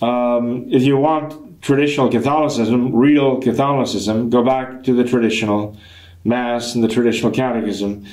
[0.00, 5.76] Um, if you want traditional Catholicism, real Catholicism, go back to the traditional
[6.24, 8.06] Mass and the traditional Catechism,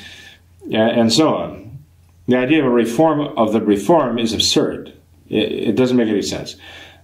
[0.73, 1.79] and so on.
[2.27, 4.97] The idea of a reform of the reform is absurd.
[5.31, 6.55] It, it doesn't make any sense.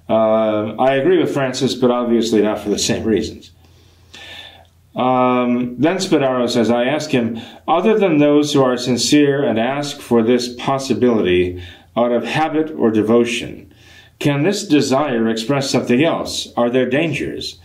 [0.10, 3.52] Uh, I agree with Francis, but obviously not for the same reasons.
[4.96, 10.00] Um, then Spadaro says, I ask him, other than those who are sincere and ask
[10.00, 11.64] for this possibility
[11.96, 13.72] out of habit or devotion,
[14.20, 16.52] can this desire express something else?
[16.58, 17.60] Are there dangers?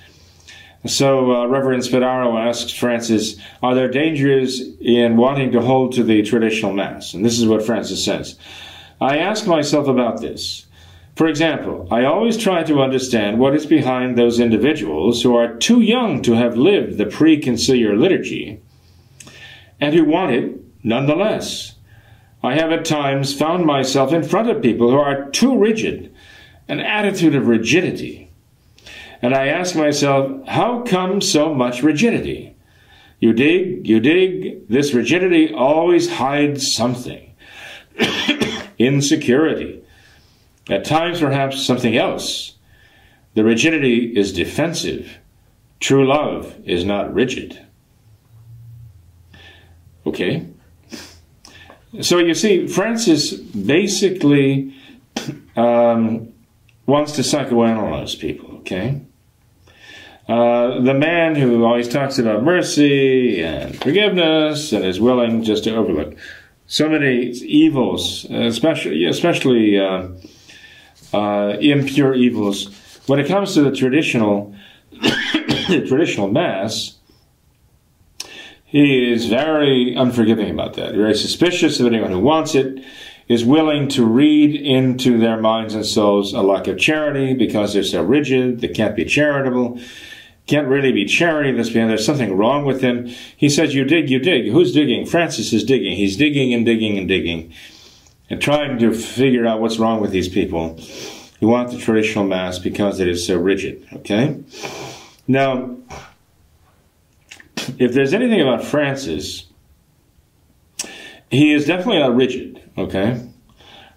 [0.84, 6.22] So uh, Reverend Spadaro asks Francis, are there dangers in wanting to hold to the
[6.22, 7.14] traditional Mass?
[7.14, 8.38] And this is what Francis says.
[9.02, 10.66] I ask myself about this.
[11.16, 15.80] For example, I always try to understand what is behind those individuals who are too
[15.80, 18.60] young to have lived the pre-conciliar liturgy
[19.80, 21.74] and who want it nonetheless.
[22.44, 26.14] I have at times found myself in front of people who are too rigid,
[26.68, 28.30] an attitude of rigidity.
[29.20, 32.54] And I ask myself, how come so much rigidity?
[33.18, 37.34] You dig, you dig, this rigidity always hides something.
[38.78, 39.82] Insecurity
[40.68, 42.56] at times, perhaps something else.
[43.34, 45.18] The rigidity is defensive.
[45.80, 47.58] True love is not rigid.
[50.06, 50.46] Okay?
[52.00, 54.74] So you see, Francis basically
[55.56, 56.32] um,
[56.86, 59.00] wants to psychoanalyze people, okay?
[60.28, 65.74] Uh, the man who always talks about mercy and forgiveness and is willing just to
[65.74, 66.16] overlook
[66.72, 70.08] so many evils, especially, especially uh,
[71.12, 72.74] uh, impure evils.
[73.06, 74.54] When it comes to the traditional,
[74.90, 76.96] the traditional mass,
[78.64, 80.94] he is very unforgiving about that.
[80.94, 82.82] Very suspicious of anyone who wants it.
[83.28, 87.84] Is willing to read into their minds and souls a lack of charity because they're
[87.84, 88.60] so rigid.
[88.60, 89.78] They can't be charitable.
[90.46, 91.52] Can't really be charity.
[91.52, 93.06] This man, there's something wrong with him.
[93.36, 95.06] He says, "You dig, you dig." Who's digging?
[95.06, 95.96] Francis is digging.
[95.96, 97.52] He's digging and digging and digging
[98.32, 100.80] and trying to figure out what's wrong with these people
[101.40, 103.86] who want the traditional mass because it is so rigid.
[103.92, 104.42] Okay?
[105.28, 105.76] Now,
[107.78, 109.46] if there's anything about Francis,
[111.30, 113.20] he is definitely not rigid, okay?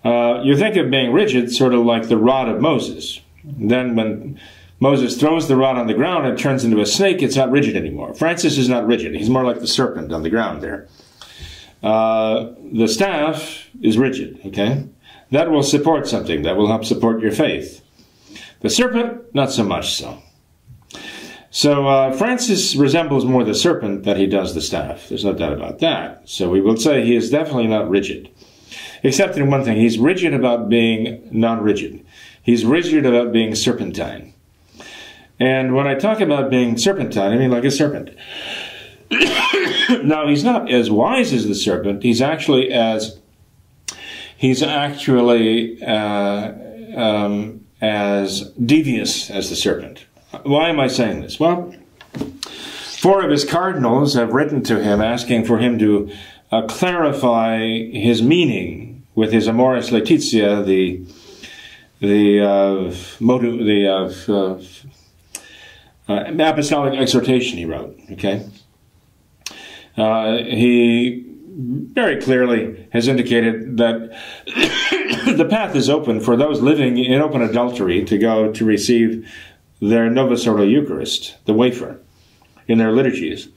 [0.04, 3.22] Uh, you think of being rigid sort of like the rod of Moses.
[3.44, 4.40] Then when
[4.80, 7.76] Moses throws the rod on the ground, it turns into a snake, it's not rigid
[7.76, 8.14] anymore.
[8.14, 9.16] Francis is not rigid.
[9.16, 10.88] He's more like the serpent on the ground there.
[11.82, 14.86] Uh, the staff is rigid, okay?
[15.32, 17.82] That will support something, that will help support your faith.
[18.62, 20.22] The serpent, not so much so.
[21.56, 25.08] So uh, Francis resembles more the serpent than he does the staff.
[25.08, 26.28] There's no doubt about that.
[26.28, 28.30] So we will say he is definitely not rigid.
[29.04, 32.06] Except in one thing, he's rigid about being non rigid.
[32.44, 34.34] He's rigid about being serpentine.
[35.39, 38.10] And when I talk about being serpentine, I mean like a serpent.
[40.04, 42.04] now he's not as wise as the serpent.
[42.04, 43.19] He's actually as
[44.38, 46.54] he's actually uh,
[46.95, 50.06] um, as devious as the serpent.
[50.43, 51.39] Why am I saying this?
[51.39, 51.74] Well,
[53.00, 56.12] four of his cardinals have written to him asking for him to
[56.52, 61.06] uh, clarify his meaning with his Amoris Laetitia, the
[62.02, 63.88] the uh, motive, the
[66.08, 68.00] uh, apostolic exhortation he wrote.
[68.12, 68.48] Okay,
[69.98, 71.26] uh, he
[71.58, 74.12] very clearly has indicated that
[75.38, 79.30] the path is open for those living in open adultery to go to receive
[79.82, 82.00] their Novus Ordo Eucharist, the wafer,
[82.68, 83.48] in their liturgies.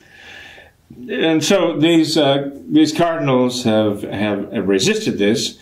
[1.10, 5.58] And so these uh, these cardinals have, have, have resisted this.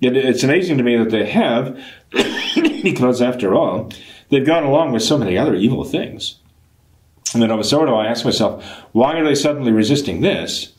[0.00, 1.80] It, it's amazing to me that they have,
[2.82, 3.90] because after all,
[4.28, 6.36] they've gone along with so many other evil things.
[7.32, 10.72] And then Novus Ordo, I ask myself, why are they suddenly resisting this?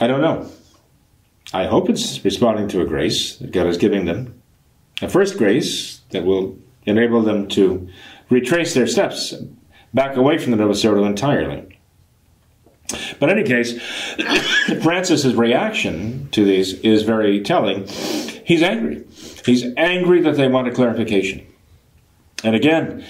[0.00, 0.50] I don't know.
[1.52, 4.42] I hope it's responding to a grace that God is giving them.
[5.00, 7.88] A first grace that will enable them to
[8.28, 9.34] retrace their steps
[9.92, 11.78] back away from the Novus Ordo entirely.
[13.18, 13.80] But in any case,
[14.82, 17.86] Francis's reaction to these is very telling.
[18.44, 19.04] He's angry.
[19.46, 21.46] He's angry that they want a clarification.
[22.44, 23.04] And again,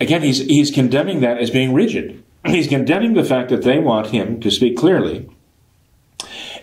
[0.00, 2.22] again, he's, he's condemning that as being rigid.
[2.46, 5.28] He's condemning the fact that they want him to speak clearly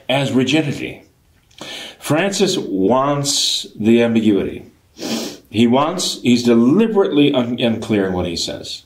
[0.07, 1.03] as rigidity.
[1.99, 4.69] Francis wants the ambiguity.
[5.49, 8.85] He wants, he's deliberately un- unclear in what he says.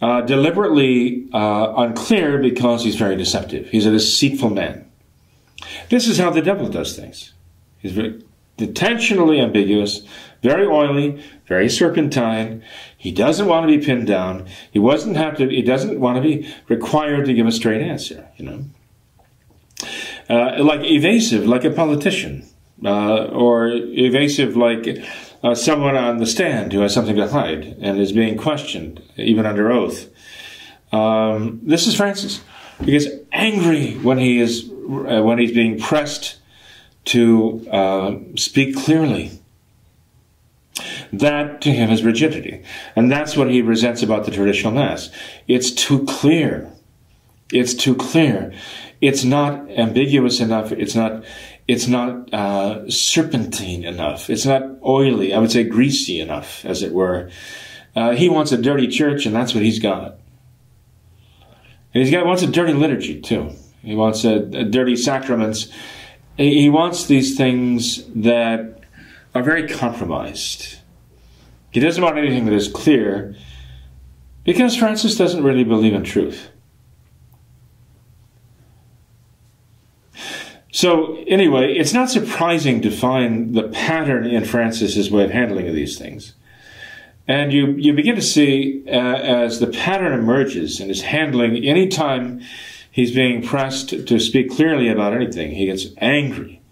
[0.00, 3.68] Uh, deliberately uh, unclear because he's very deceptive.
[3.68, 4.90] He's a deceitful man.
[5.90, 7.32] This is how the devil does things.
[7.78, 8.22] He's very
[8.62, 10.02] intentionally ambiguous,
[10.42, 12.62] very oily, very serpentine.
[12.96, 14.46] He doesn't want to be pinned down.
[14.70, 15.48] He doesn't have to.
[15.48, 18.28] He doesn't want to be required to give a straight answer.
[18.36, 18.64] You know,
[20.30, 22.46] uh, like evasive, like a politician,
[22.84, 24.88] uh, or evasive, like
[25.42, 29.46] uh, someone on the stand who has something to hide and is being questioned, even
[29.46, 30.08] under oath.
[30.92, 32.42] Um, this is Francis.
[32.80, 36.38] He gets angry when he is uh, when he's being pressed
[37.06, 39.30] to uh, speak clearly.
[41.12, 42.64] That to him is rigidity,
[42.96, 45.10] and that's what he resents about the traditional mass.
[45.46, 46.72] It's too clear.
[47.52, 48.54] It's too clear.
[49.02, 50.72] It's not ambiguous enough.
[50.72, 51.24] It's not
[51.68, 54.30] it's not uh, serpentine enough.
[54.30, 55.34] It's not oily.
[55.34, 57.30] I would say greasy enough, as it were.
[57.94, 60.18] Uh, he wants a dirty church, and that's what he's got.
[61.94, 63.50] And he's got wants a dirty liturgy too.
[63.82, 65.68] He wants a, a dirty sacraments.
[66.36, 68.80] He wants these things that
[69.34, 70.78] are very compromised.
[71.70, 73.34] He doesn't want anything that is clear,
[74.44, 76.50] because Francis doesn't really believe in truth.
[80.74, 85.98] So, anyway, it's not surprising to find the pattern in Francis's way of handling these
[85.98, 86.34] things.
[87.28, 92.40] And you, you begin to see uh, as the pattern emerges in his handling, anytime
[92.92, 96.60] he's being pressed to speak clearly about anything, he gets angry.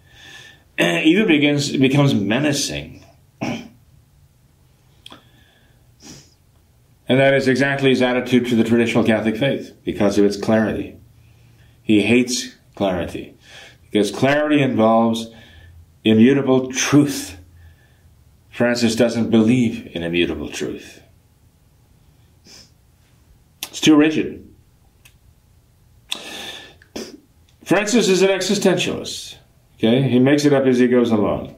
[0.77, 3.03] And even begins becomes menacing.
[7.11, 10.95] And that is exactly his attitude to the traditional Catholic faith because of its clarity.
[11.83, 13.35] He hates clarity
[13.81, 15.27] because clarity involves
[16.05, 17.37] immutable truth.
[18.49, 21.01] Francis doesn't believe in immutable truth.
[23.67, 24.50] It's too rigid.
[27.71, 29.37] Francis is an existentialist.
[29.77, 31.55] Okay, he makes it up as he goes along.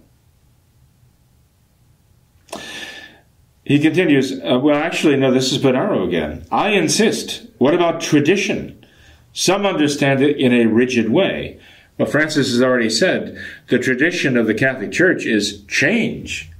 [3.63, 6.45] He continues, uh, well, actually, no, this is Bonaro again.
[6.51, 7.47] I insist.
[7.57, 8.85] What about tradition?
[9.33, 11.59] Some understand it in a rigid way.
[11.97, 13.35] Well, Francis has already said
[13.69, 16.51] the tradition of the Catholic Church is change.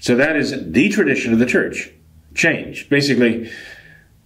[0.00, 1.90] So that is the tradition of the church.
[2.34, 2.88] Change.
[2.88, 3.52] Basically,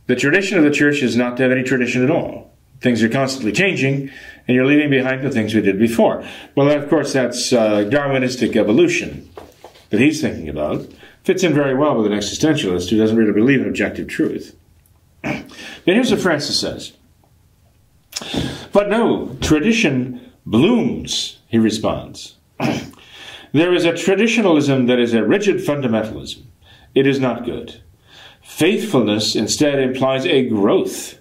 [0.06, 2.52] the tradition of the church is not to have any tradition at all.
[2.80, 4.10] Things are constantly changing,
[4.46, 6.24] and you're leaving behind the things we did before.
[6.54, 9.30] Well, of course, that's uh, Darwinistic evolution
[9.90, 10.86] that he's thinking about.
[11.24, 14.56] Fits in very well with an existentialist who doesn't really believe in objective truth.
[15.84, 16.92] But here's what Francis says.
[18.72, 22.36] But no, tradition blooms, he responds.
[23.52, 26.42] there is a traditionalism that is a rigid fundamentalism.
[26.94, 27.80] It is not good.
[28.42, 31.20] Faithfulness instead implies a growth.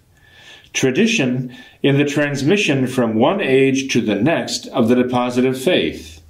[0.76, 6.22] Tradition in the transmission from one age to the next of the deposit of faith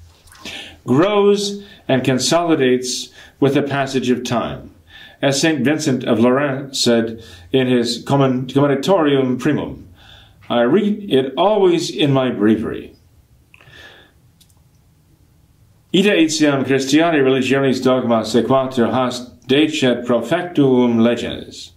[0.85, 4.69] grows and consolidates with the passage of time.
[5.19, 5.65] As St.
[5.65, 9.87] Vincent of Lérins said in his Commonitorium Primum,
[10.47, 12.95] I read it always in my breviary.
[15.91, 21.71] Ita etiam Christiani religionis dogma sequatur hast decet profectum legens.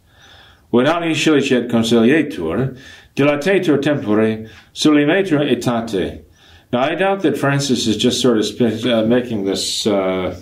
[0.72, 2.78] Vedani scilicet conciliatur,
[3.16, 6.24] dilatetur tempore, sublimetur etate.
[6.72, 10.38] Now, I doubt that Francis is just sort of uh, making this uh,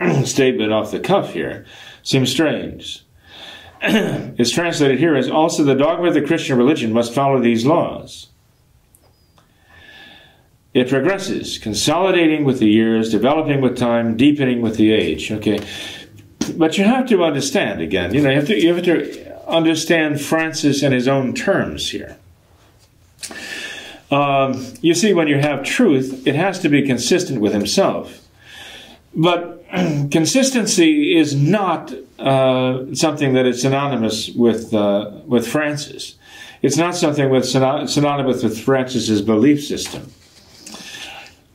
[0.24, 1.64] statement off the cuff here.
[2.02, 3.04] Seems strange.
[3.82, 8.28] it's translated here as also the dogma of the Christian religion must follow these laws.
[10.74, 15.30] It progresses, consolidating with the years, developing with time, deepening with the age.
[15.32, 15.60] Okay,
[16.56, 18.12] but you have to understand again.
[18.12, 22.16] You know, you have to you have to understand Francis in his own terms here.
[24.10, 28.26] Um, you see, when you have truth, it has to be consistent with himself.
[29.14, 29.64] But
[30.10, 36.16] consistency is not uh, something that is synonymous with uh, with Francis.
[36.62, 40.10] It's not something with synonymous with Francis's belief system.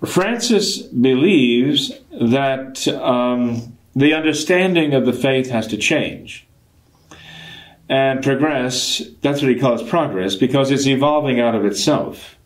[0.06, 6.46] Francis believes that um, the understanding of the faith has to change
[7.90, 9.02] and progress.
[9.22, 12.38] That's what he calls progress because it's evolving out of itself.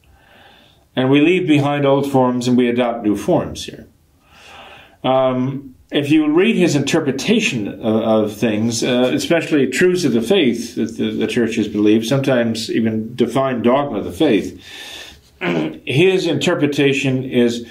[0.96, 3.88] And we leave behind old forms and we adopt new forms here.
[5.04, 10.76] Um, if you read his interpretation of, of things, uh, especially truths of the faith
[10.76, 14.62] that the, the churches believe, sometimes even defined dogma of the faith,
[15.86, 17.66] his interpretation is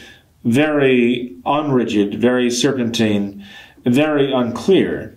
[0.44, 3.44] very unrigid, very serpentine,
[3.84, 5.15] very unclear.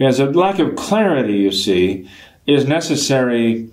[0.00, 2.08] Because a lack of clarity, you see,
[2.46, 3.68] is necessary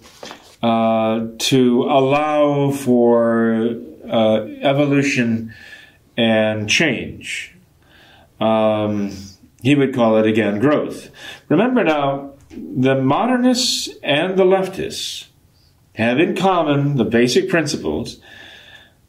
[0.61, 5.53] uh, to allow for uh, evolution
[6.17, 7.55] and change.
[8.41, 9.15] Um,
[9.61, 11.11] he would call it again growth.
[11.47, 15.27] Remember now, the modernists and the leftists
[15.95, 18.19] have in common the basic principles.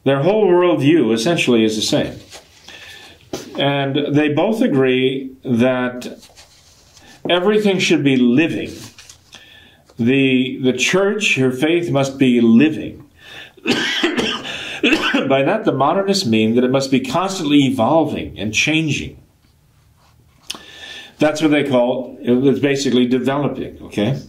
[0.05, 2.17] Their whole worldview essentially is the same.
[3.57, 6.28] And they both agree that
[7.29, 8.71] everything should be living
[9.99, 13.09] the, the church, her faith must be living.
[13.65, 19.21] By that, the modernists mean that it must be constantly evolving and changing.
[21.17, 24.21] That's what they call it's basically developing, okay?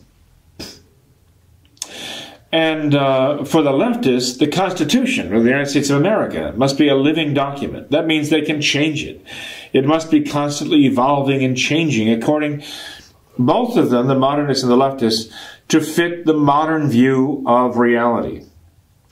[2.51, 6.89] And uh, for the leftists, the Constitution of the United States of America must be
[6.89, 7.93] a living document.
[7.93, 9.25] That means they can change it.
[9.73, 12.63] It must be constantly evolving and changing according,
[13.39, 15.33] both of them, the modernists and the leftists,
[15.69, 18.45] to fit the modern view of reality.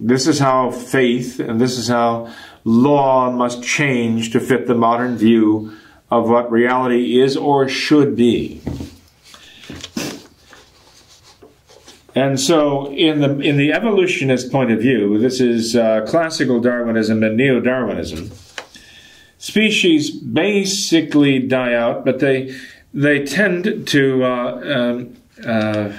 [0.00, 2.32] This is how faith and this is how
[2.64, 5.76] law must change to fit the modern view
[6.10, 8.60] of what reality is or should be.
[12.14, 17.22] And so, in the in the evolutionist point of view, this is uh, classical Darwinism
[17.22, 18.30] and neo Darwinism.
[19.38, 22.54] Species basically die out, but they
[22.92, 25.16] they tend to uh, um,
[25.46, 25.92] uh,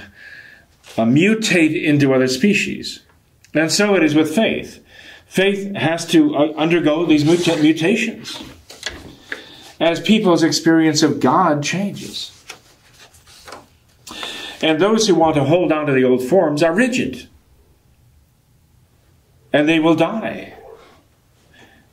[0.97, 3.01] uh, mutate into other species.
[3.53, 4.83] And so it is with faith.
[5.25, 8.41] Faith has to uh, undergo these muta- mutations
[9.79, 12.35] as people's experience of God changes.
[14.61, 17.29] And those who want to hold on to the old forms are rigid.
[19.53, 20.58] And they will die.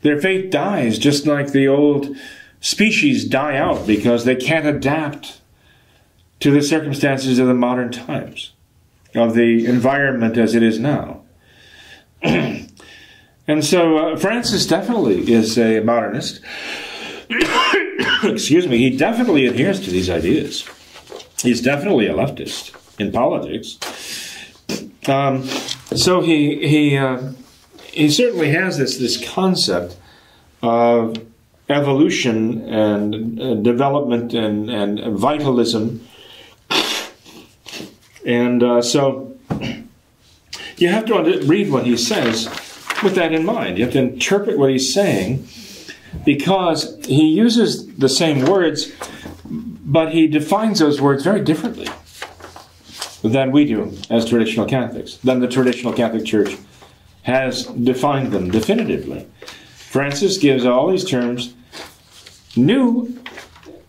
[0.07, 2.17] Their faith dies just like the old
[2.61, 5.41] species die out because they can't adapt
[6.39, 8.53] to the circumstances of the modern times
[9.17, 11.23] of the environment as it is now.
[12.23, 16.41] and so uh, Francis definitely is a modernist.
[18.23, 20.69] Excuse me, he definitely adheres to these ideas.
[21.43, 23.77] He's definitely a leftist in politics.
[25.09, 25.43] Um,
[25.97, 27.33] so he he uh,
[27.97, 29.97] he certainly has this this concept
[30.63, 31.17] of
[31.69, 36.07] evolution and uh, development and, and vitalism
[38.25, 39.37] and uh, so
[40.77, 42.47] you have to read what he says
[43.03, 43.79] with that in mind.
[43.79, 45.47] You have to interpret what he's saying
[46.25, 48.93] because he uses the same words,
[49.45, 51.89] but he defines those words very differently
[53.23, 56.57] than we do as traditional Catholics, than the traditional Catholic Church
[57.27, 59.27] has defined them definitively.
[59.75, 61.55] Francis gives all these terms
[62.55, 63.19] new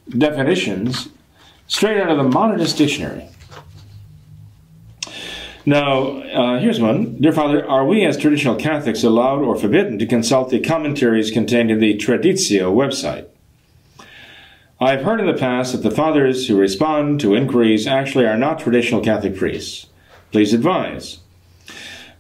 [0.09, 1.09] definitions
[1.67, 3.29] straight out of the Modernist Dictionary.
[5.67, 7.21] Now, uh, here's one.
[7.21, 11.69] Dear Father, are we as traditional Catholics allowed or forbidden to consult the commentaries contained
[11.69, 13.27] in the Traditio website?
[14.81, 18.57] I've heard in the past that the fathers who respond to inquiries actually are not
[18.57, 19.85] traditional Catholic priests.
[20.31, 21.19] Please advise.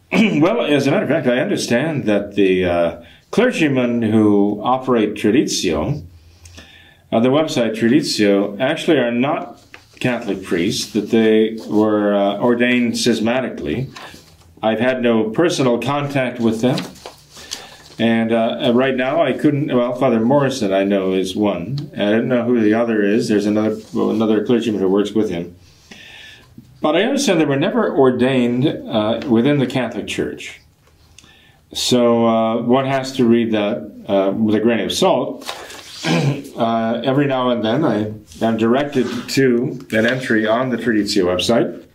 [0.11, 6.05] well, as a matter of fact, I understand that the uh, clergymen who operate Traditio,
[7.11, 9.61] uh, the website Traditio, actually are not
[9.99, 13.89] Catholic priests, that they were uh, ordained schismatically.
[14.63, 16.79] I've had no personal contact with them.
[17.99, 19.75] And uh, right now, I couldn't.
[19.75, 21.91] Well, Father Morrison, I know, is one.
[21.95, 23.27] I don't know who the other is.
[23.27, 25.55] There's another well, another clergyman who works with him.
[26.81, 30.61] But I understand they were never ordained uh, within the Catholic Church.
[31.73, 35.45] So uh, one has to read that uh, with a grain of salt.
[36.57, 38.11] Uh, every now and then, I
[38.43, 41.85] am directed to an entry on the Traditio website.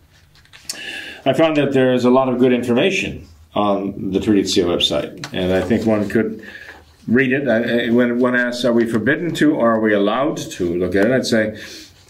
[1.25, 5.51] I found that there is a lot of good information on the Traditio website, and
[5.51, 6.41] I think one could
[7.09, 7.91] read it.
[7.93, 11.11] When one asks, "Are we forbidden to, or are we allowed to look at it?"
[11.11, 11.59] I'd say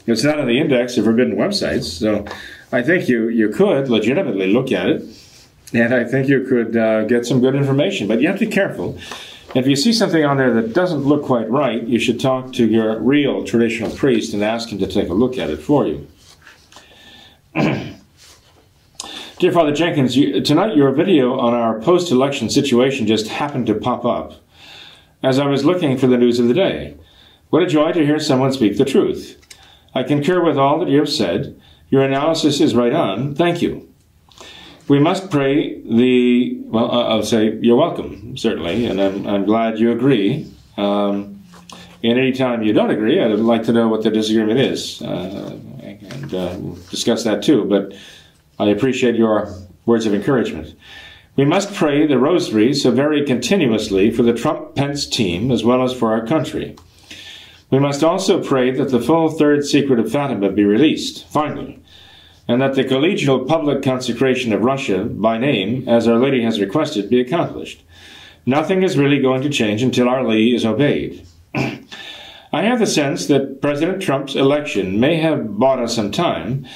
[0.05, 1.85] it's not on the index of forbidden websites.
[1.85, 2.25] So
[2.73, 5.03] I think you you could legitimately look at it,
[5.73, 8.07] and I think you could uh, get some good information.
[8.07, 8.97] But you have to be careful
[9.55, 12.65] if you see something on there that doesn't look quite right, you should talk to
[12.65, 16.07] your real traditional priest and ask him to take a look at it for you.
[19.39, 23.75] Dear Father Jenkins, you, tonight your video on our post election situation just happened to
[23.75, 24.41] pop up
[25.21, 26.97] as I was looking for the news of the day.
[27.49, 29.39] What a joy to hear someone speak the truth.
[29.93, 31.61] I concur with all that you have said.
[31.93, 33.35] Your analysis is right on.
[33.35, 33.93] Thank you
[34.87, 39.91] we must pray the, well, I'll say you're welcome, certainly, and I'm, I'm glad you
[39.91, 40.51] agree.
[40.77, 41.41] Um,
[42.03, 45.57] and any time you don't agree, I'd like to know what the disagreement is, uh,
[45.81, 47.63] and uh, we'll discuss that too.
[47.63, 47.93] But
[48.59, 49.53] I appreciate your
[49.85, 50.75] words of encouragement.
[51.37, 55.81] We must pray the rosary so very continuously for the Trump Pence team as well
[55.83, 56.75] as for our country.
[57.71, 61.82] We must also pray that the full third secret of Fatima be released, finally,
[62.47, 67.09] and that the collegial public consecration of Russia by name, as Our Lady has requested,
[67.09, 67.83] be accomplished.
[68.45, 71.25] Nothing is really going to change until Our Lady is obeyed.
[71.55, 76.67] I have the sense that President Trump's election may have bought us some time,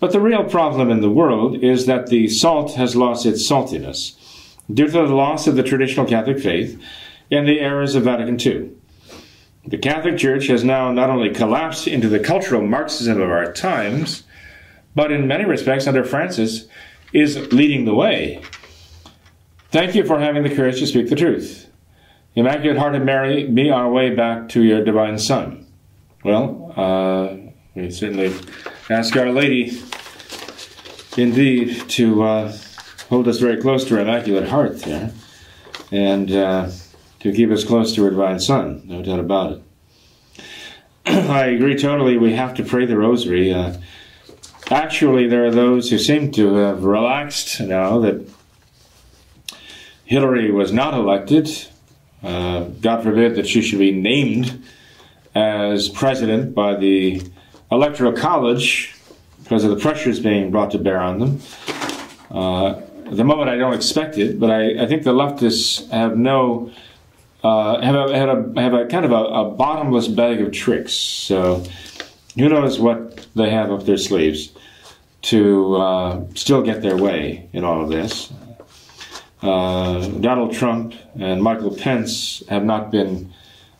[0.00, 4.16] but the real problem in the world is that the salt has lost its saltiness
[4.72, 6.80] due to the loss of the traditional Catholic faith
[7.30, 8.70] and the errors of Vatican II.
[9.64, 14.24] The Catholic Church has now not only collapsed into the cultural Marxism of our times,
[14.94, 16.66] but in many respects, under Francis,
[17.12, 18.42] is leading the way.
[19.70, 21.68] Thank you for having the courage to speak the truth.
[22.34, 25.66] Immaculate Heart of Mary, be our way back to your divine Son.
[26.24, 27.36] Well, uh,
[27.74, 28.34] we certainly
[28.88, 29.82] ask Our Lady,
[31.16, 32.56] indeed, to uh,
[33.08, 35.12] hold us very close to her Immaculate Heart there,
[35.90, 36.70] and uh,
[37.20, 39.62] to keep us close to her divine Son, no doubt about it.
[41.06, 42.16] I agree totally.
[42.16, 43.52] We have to pray the Rosary.
[43.52, 43.74] Uh,
[44.70, 48.26] Actually, there are those who seem to have relaxed now that
[50.04, 51.50] Hillary was not elected.
[52.22, 54.62] Uh, God forbid that she should be named
[55.34, 57.22] as president by the
[57.70, 58.94] Electoral College
[59.42, 61.40] because of the pressures being brought to bear on them.
[62.30, 66.16] Uh, at the moment, I don't expect it, but I, I think the leftists have
[66.16, 66.70] no
[67.42, 70.92] uh, have a, a have a kind of a, a, bottomless bag of tricks.
[70.92, 71.64] So
[72.36, 74.52] who knows what they have up their sleeves
[75.22, 78.32] to uh, still get their way in all of this.
[79.40, 83.32] Uh, Donald Trump and Michael Pence have not been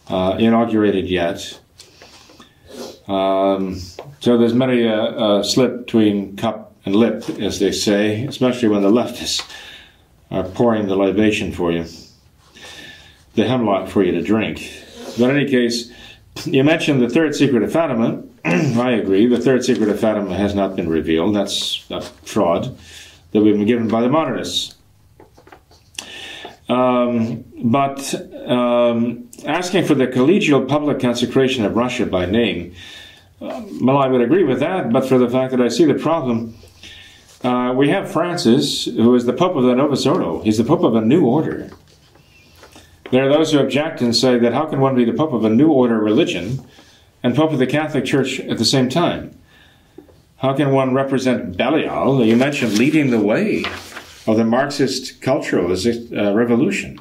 [0.08, 1.60] uh, inaugurated yet.
[3.06, 3.80] Um,
[4.20, 8.82] so there's many a, a, slip between cup and lip, as they say, especially when
[8.82, 9.48] the leftists
[10.30, 11.84] are pouring the libation for you,
[13.34, 14.70] the hemlock for you to drink.
[15.18, 15.92] But in any case,
[16.44, 18.22] you mentioned the third secret of Fatima.
[18.44, 19.26] I agree.
[19.26, 21.34] The third secret of Fatima has not been revealed.
[21.34, 22.76] That's a fraud
[23.32, 24.74] that we've been given by the modernists.
[26.68, 28.14] Um, but
[28.46, 32.74] um, asking for the collegial public consecration of Russia by name,
[33.40, 35.94] uh, well, I would agree with that, but for the fact that I see the
[35.94, 36.56] problem
[37.44, 40.42] uh, we have Francis, who is the Pope of the Novus Ordo.
[40.42, 41.70] He's the Pope of a new order.
[43.10, 45.44] There are those who object and say that how can one be the Pope of
[45.44, 46.64] a new order religion
[47.22, 49.38] and Pope of the Catholic Church at the same time?
[50.38, 52.24] How can one represent Belial?
[52.24, 53.64] You mentioned leading the way
[54.26, 56.98] of the Marxist culturalist uh, revolution.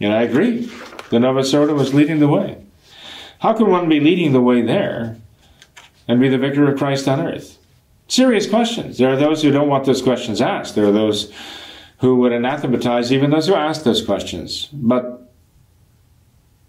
[0.00, 0.70] And I agree.
[1.10, 2.62] The Novus Ordo was leading the way.
[3.38, 5.16] How can one be leading the way there
[6.08, 7.58] and be the vicar of Christ on earth?
[8.08, 8.98] Serious questions.
[8.98, 10.74] There are those who don't want those questions asked.
[10.74, 11.32] There are those
[11.98, 14.68] who would anathematize even those who ask those questions.
[14.72, 15.32] But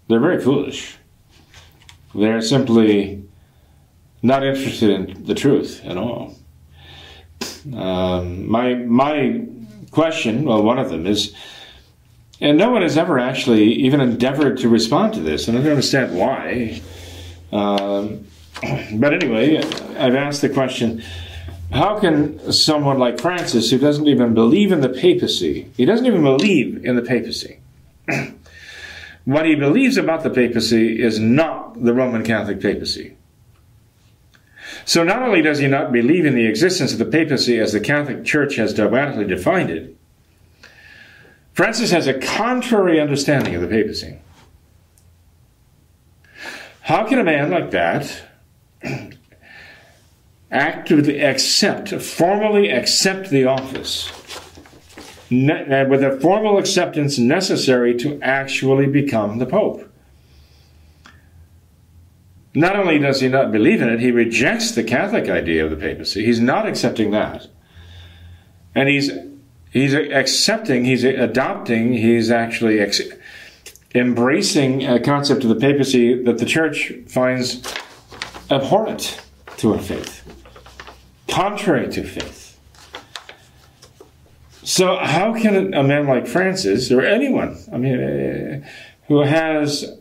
[0.08, 0.96] they're very foolish.
[2.14, 3.24] They're simply
[4.22, 6.36] not interested in the truth at all.
[7.74, 9.46] Um, my my
[9.90, 11.34] question, well, one of them is,
[12.40, 15.70] and no one has ever actually even endeavored to respond to this, and I don't
[15.70, 16.82] understand why.
[17.52, 18.26] Um,
[18.94, 21.02] but anyway, I've asked the question
[21.70, 26.22] how can someone like Francis, who doesn't even believe in the papacy, he doesn't even
[26.22, 27.60] believe in the papacy,
[29.28, 33.14] what he believes about the papacy is not the Roman Catholic papacy.
[34.86, 37.80] So not only does he not believe in the existence of the papacy as the
[37.80, 39.94] Catholic Church has dogmatically defined it,
[41.52, 44.18] Francis has a contrary understanding of the papacy.
[46.80, 48.22] How can a man like that
[50.50, 54.10] actively accept, formally accept the office,
[55.30, 59.84] ne- uh, with a formal acceptance necessary to actually become the Pope?
[62.54, 65.76] Not only does he not believe in it, he rejects the Catholic idea of the
[65.76, 66.24] papacy.
[66.24, 67.46] He's not accepting that.
[68.74, 69.10] And he's
[69.70, 73.00] he's accepting, he's adopting, he's actually ex-
[73.94, 77.62] embracing a concept of the papacy that the church finds
[78.50, 79.20] abhorrent
[79.58, 80.22] to her faith,
[81.28, 82.37] contrary to faith.
[84.68, 88.68] So, how can a man like Francis, or anyone, I mean, uh,
[89.06, 89.96] who has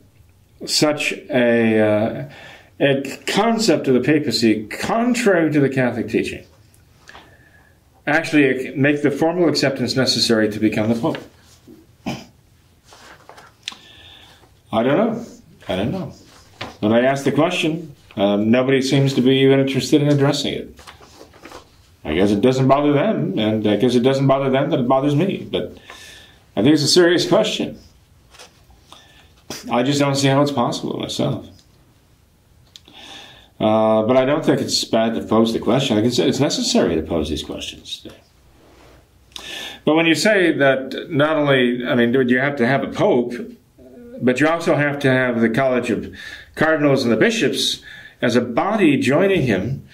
[0.65, 2.30] such a, uh,
[2.78, 6.43] a concept of the papacy contrary to the Catholic teaching,
[8.05, 11.18] actually make the formal acceptance necessary to become the Pope?
[14.74, 15.26] I don't know.
[15.70, 16.13] I don't know.
[16.82, 20.78] When I ask the question, um, nobody seems to be even interested in addressing it.
[22.04, 24.88] I guess it doesn't bother them, and I guess it doesn't bother them that it
[24.88, 25.48] bothers me.
[25.52, 25.78] But
[26.56, 27.80] I think it's a serious question.
[29.72, 31.48] I just don't see how it's possible myself.
[33.60, 35.98] Uh, but I don't think it's bad to pose the question.
[35.98, 38.06] I think it's necessary to pose these questions.
[39.84, 43.34] But when you say that not only, I mean, you have to have a pope,
[44.22, 46.16] but you also have to have the College of
[46.56, 47.82] Cardinals and the bishops
[48.22, 49.86] as a body joining him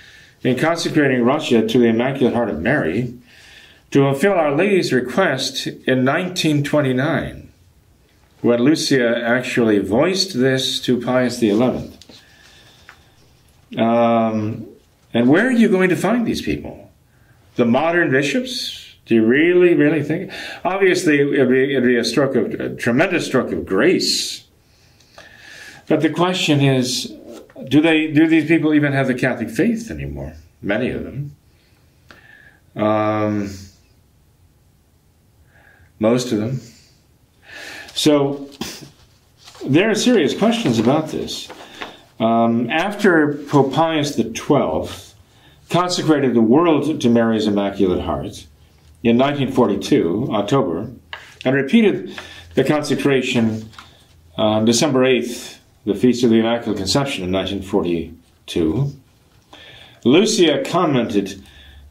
[0.44, 3.14] in consecrating Russia to the Immaculate Heart of Mary
[3.92, 7.52] to fulfill Our Lady's request in 1929
[8.42, 11.56] when Lucia actually voiced this to Pius XI.
[13.78, 14.68] Um,
[15.14, 16.92] and where are you going to find these people?
[17.56, 18.96] The modern bishops?
[19.06, 20.32] Do you really, really think?
[20.66, 24.46] Obviously, it'd be, it'd be a stroke of a tremendous stroke of grace.
[25.88, 27.14] But the question is,
[27.70, 28.08] do they?
[28.12, 30.34] Do these people even have the Catholic faith anymore?
[30.62, 31.36] Many of them.
[32.76, 33.54] Um,
[36.00, 36.62] most of them.
[37.94, 38.50] So
[39.66, 41.50] there are serious questions about this.
[42.20, 44.90] Um, after Pope Pius XII
[45.70, 48.46] consecrated the world to Mary's Immaculate Heart
[49.04, 50.92] in 1942, October,
[51.46, 52.18] and repeated
[52.56, 53.70] the consecration
[54.36, 58.94] on December 8th, the Feast of the Immaculate Conception in 1942,
[60.06, 61.44] Lucia commented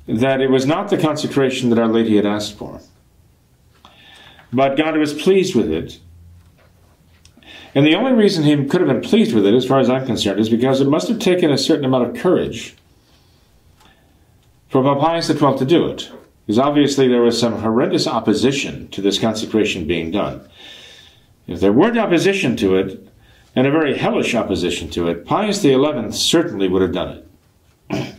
[0.07, 2.81] that it was not the consecration that Our Lady had asked for,
[4.53, 5.99] but God was pleased with it
[7.75, 10.05] and the only reason he could have been pleased with it, as far as I'm
[10.05, 12.75] concerned, is because it must have taken a certain amount of courage
[14.69, 16.11] for Pope Pius XII to do it.
[16.47, 20.47] Because obviously there was some horrendous opposition to this consecration being done.
[21.47, 23.09] If there weren't opposition to it,
[23.55, 27.25] and a very hellish opposition to it, Pius XI certainly would have done
[27.91, 28.15] it.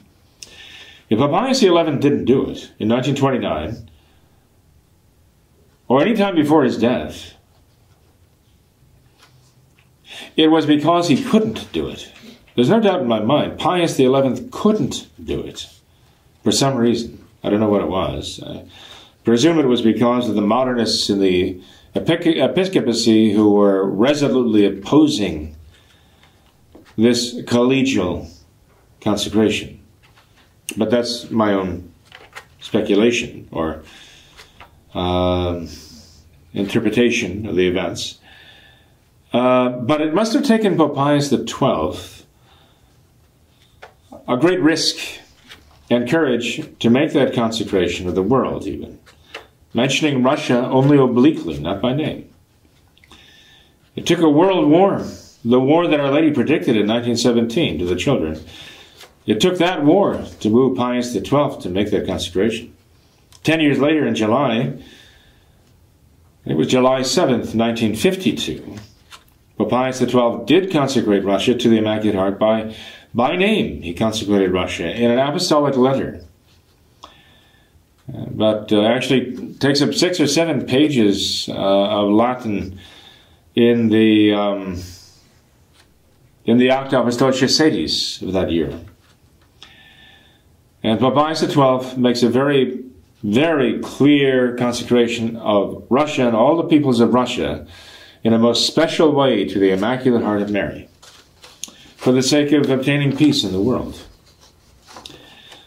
[1.09, 3.89] if Pius XI didn't do it in 1929,
[5.87, 7.33] or any time before his death,
[10.35, 12.11] it was because he couldn't do it.
[12.55, 13.59] There's no doubt in my mind.
[13.59, 15.67] Pius XI couldn't do it
[16.43, 17.25] for some reason.
[17.43, 18.41] I don't know what it was.
[18.45, 18.65] I
[19.23, 21.61] presume it was because of the modernists in the
[21.95, 25.55] episcopacy who were resolutely opposing
[26.97, 28.29] this collegial
[29.01, 29.79] consecration.
[30.77, 31.91] But that's my own
[32.61, 33.83] speculation or
[34.93, 35.65] uh,
[36.53, 38.19] interpretation of the events.
[39.31, 42.25] Uh, but it must have taken Pope Pius XII
[44.27, 45.19] a great risk
[45.89, 48.99] and courage to make that consecration of the world, even
[49.73, 52.29] mentioning Russia only obliquely, not by name.
[53.95, 55.05] It took a world war,
[55.45, 58.39] the war that Our Lady predicted in 1917 to the children.
[59.25, 61.21] It took that war to move Pius XII
[61.61, 62.75] to make that consecration.
[63.43, 64.73] Ten years later, in July,
[66.45, 68.77] it was July 7th, 1952,
[69.57, 72.75] Pope Pius XII did consecrate Russia to the Immaculate Heart by,
[73.13, 73.81] by name.
[73.81, 76.25] He consecrated Russia in an apostolic letter.
[78.11, 82.79] Uh, but uh, actually takes up six or seven pages uh, of Latin
[83.55, 84.81] in the um,
[86.45, 88.77] in the Acta Apostolicae Sedis of that year.
[90.83, 92.83] And Pope Pius XII makes a very,
[93.23, 97.65] very clear consecration of Russia and all the peoples of Russia
[98.23, 100.89] in a most special way to the Immaculate Heart of Mary
[101.95, 104.01] for the sake of obtaining peace in the world.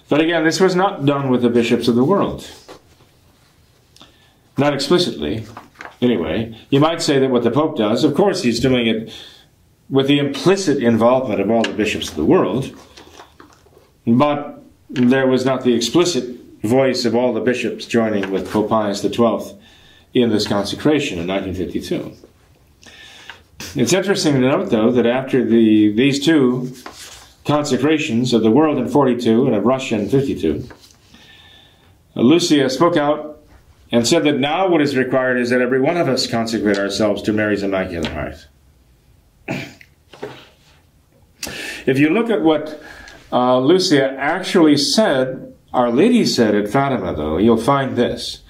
[0.09, 2.49] But again, this was not done with the bishops of the world.
[4.57, 5.45] Not explicitly,
[6.01, 6.57] anyway.
[6.71, 9.13] You might say that what the Pope does, of course, he's doing it
[9.91, 12.75] with the implicit involvement of all the bishops of the world,
[14.07, 19.03] but there was not the explicit voice of all the bishops joining with Pope Pius
[19.03, 19.59] XII
[20.15, 22.13] in this consecration in 1952.
[23.75, 26.73] It's interesting to note, though, that after the, these two
[27.47, 30.69] consecrations of the world in 42 and of Russia in 52,
[32.15, 33.45] Lucia spoke out
[33.93, 37.23] and said that now what is required is that every one of us consecrate ourselves
[37.23, 38.49] to Mary's Immaculate Heart.
[41.87, 42.83] If you look at what
[43.31, 48.43] uh, Lucia actually said, Our Lady said at Fatima, though, you'll find this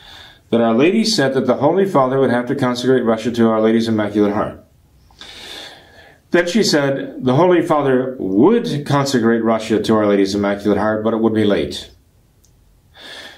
[0.49, 3.61] that Our Lady said that the Holy Father would have to consecrate Russia to Our
[3.61, 4.66] Lady's Immaculate Heart.
[6.31, 11.15] Then she said the Holy Father would consecrate Russia to Our Lady's Immaculate Heart, but
[11.15, 11.91] it would be late.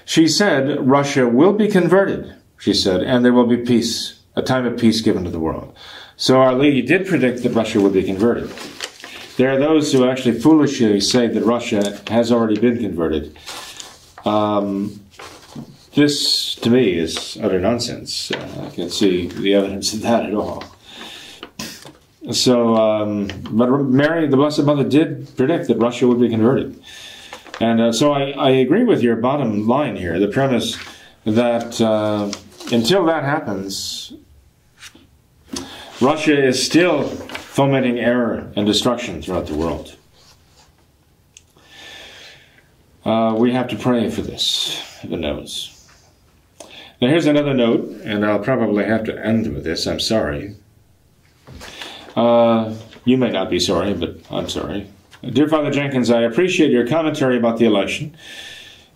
[0.05, 4.65] She said Russia will be converted, she said, and there will be peace, a time
[4.65, 5.75] of peace given to the world.
[6.17, 8.51] So Our Lady did predict that Russia would be converted.
[9.37, 13.37] There are those who actually foolishly say that Russia has already been converted.
[14.25, 14.99] Um,
[15.93, 18.31] this, to me, is utter nonsense.
[18.31, 20.63] Uh, I can't see the evidence of that at all.
[22.31, 26.81] So, um, but Mary, the Blessed Mother, did predict that Russia would be converted.
[27.59, 30.77] And uh, so I, I, agree with your bottom line here, the premise
[31.25, 32.31] that uh,
[32.71, 34.13] until that happens,
[35.99, 39.97] Russia is still fomenting error and destruction throughout the world.
[43.03, 45.75] Uh, we have to pray for this, heaven knows.
[47.01, 49.87] Now, here's another note, and I'll probably have to end with this.
[49.87, 50.55] I'm sorry.
[52.15, 52.73] Uh,
[53.05, 54.87] you may not be sorry, but I'm sorry.
[55.21, 58.15] Dear Father Jenkins, I appreciate your commentary about the election.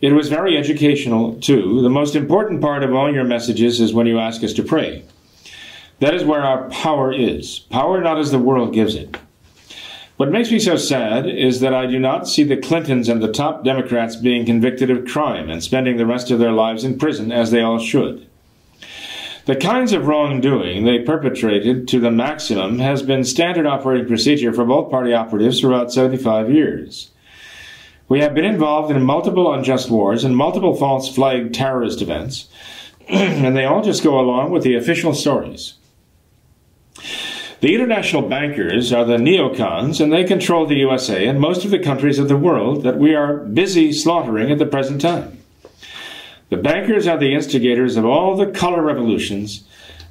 [0.02, 1.82] It was very educational, too.
[1.82, 5.04] The most important part of all your messages is when you ask us to pray.
[6.00, 7.60] That is where our power is.
[7.60, 9.16] Power not as the world gives it.
[10.18, 13.32] What makes me so sad is that I do not see the Clintons and the
[13.32, 17.32] top Democrats being convicted of crime and spending the rest of their lives in prison
[17.32, 18.28] as they all should.
[19.46, 24.64] The kinds of wrongdoing they perpetrated to the maximum has been standard operating procedure for
[24.64, 27.12] both party operatives for about 75 years.
[28.08, 32.48] We have been involved in multiple unjust wars and multiple false flag terrorist events,
[33.10, 35.74] and they all just go along with the official stories.
[37.60, 41.80] The international bankers are the neocons, and they control the USA and most of the
[41.80, 45.43] countries of the world that we are busy slaughtering at the present time.
[46.54, 49.64] The bankers are the instigators of all the color revolutions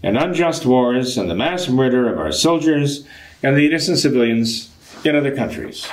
[0.02, 3.06] and unjust wars and the mass murder of our soldiers
[3.44, 4.68] and the innocent civilians
[5.04, 5.86] in other countries.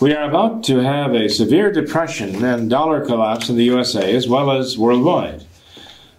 [0.00, 4.26] We are about to have a severe depression and dollar collapse in the USA as
[4.26, 5.44] well as worldwide.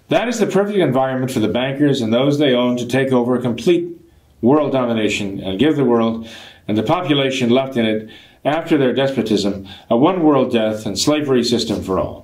[0.07, 3.37] That is the perfect environment for the bankers and those they own to take over
[3.39, 3.89] complete
[4.39, 6.29] world domination and give the world
[6.69, 8.09] and the population left in it
[8.45, 12.22] after their despotism a one world death and slavery system for all.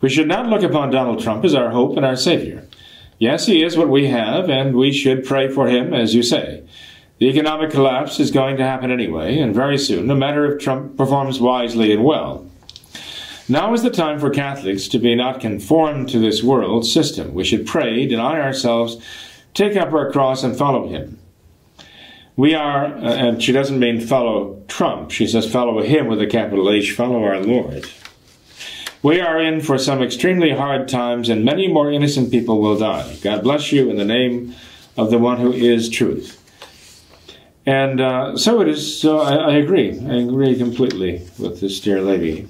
[0.00, 2.66] We should not look upon Donald Trump as our hope and our savior.
[3.18, 6.62] Yes, he is what we have, and we should pray for him, as you say.
[7.18, 10.98] The economic collapse is going to happen anyway, and very soon, no matter if Trump
[10.98, 12.46] performs wisely and well.
[13.48, 17.32] Now is the time for Catholics to be not conformed to this world system.
[17.32, 18.98] We should pray, deny ourselves,
[19.54, 21.18] take up our cross, and follow him.
[22.36, 26.26] We are, uh, and she doesn't mean follow Trump, she says follow him with a
[26.26, 27.86] capital H, follow our Lord.
[29.02, 33.16] We are in for some extremely hard times, and many more innocent people will die.
[33.22, 34.54] God bless you in the name
[34.96, 36.42] of the one who is truth.
[37.66, 39.00] And uh, so it is.
[39.00, 39.98] So I, I, agree.
[39.98, 42.48] I agree completely with this dear lady.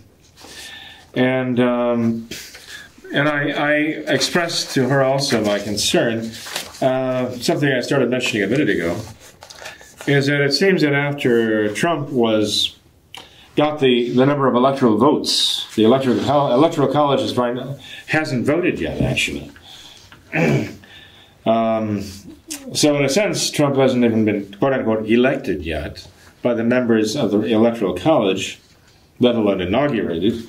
[1.15, 2.29] And um,
[3.13, 3.73] and I, I,
[4.13, 6.31] expressed to her also my concern.
[6.83, 9.01] Uh, something I started mentioning a minute ago
[10.07, 12.76] is that it seems that after Trump was
[13.57, 16.19] got the, the number of electoral votes, the electoral
[16.53, 17.77] electoral college is now,
[18.07, 19.51] hasn't voted yet actually.
[21.47, 22.03] um,
[22.75, 26.07] so in a sense, Trump hasn't even been quote unquote elected yet
[26.43, 28.61] by the members of the electoral college,
[29.19, 30.47] let alone inaugurated.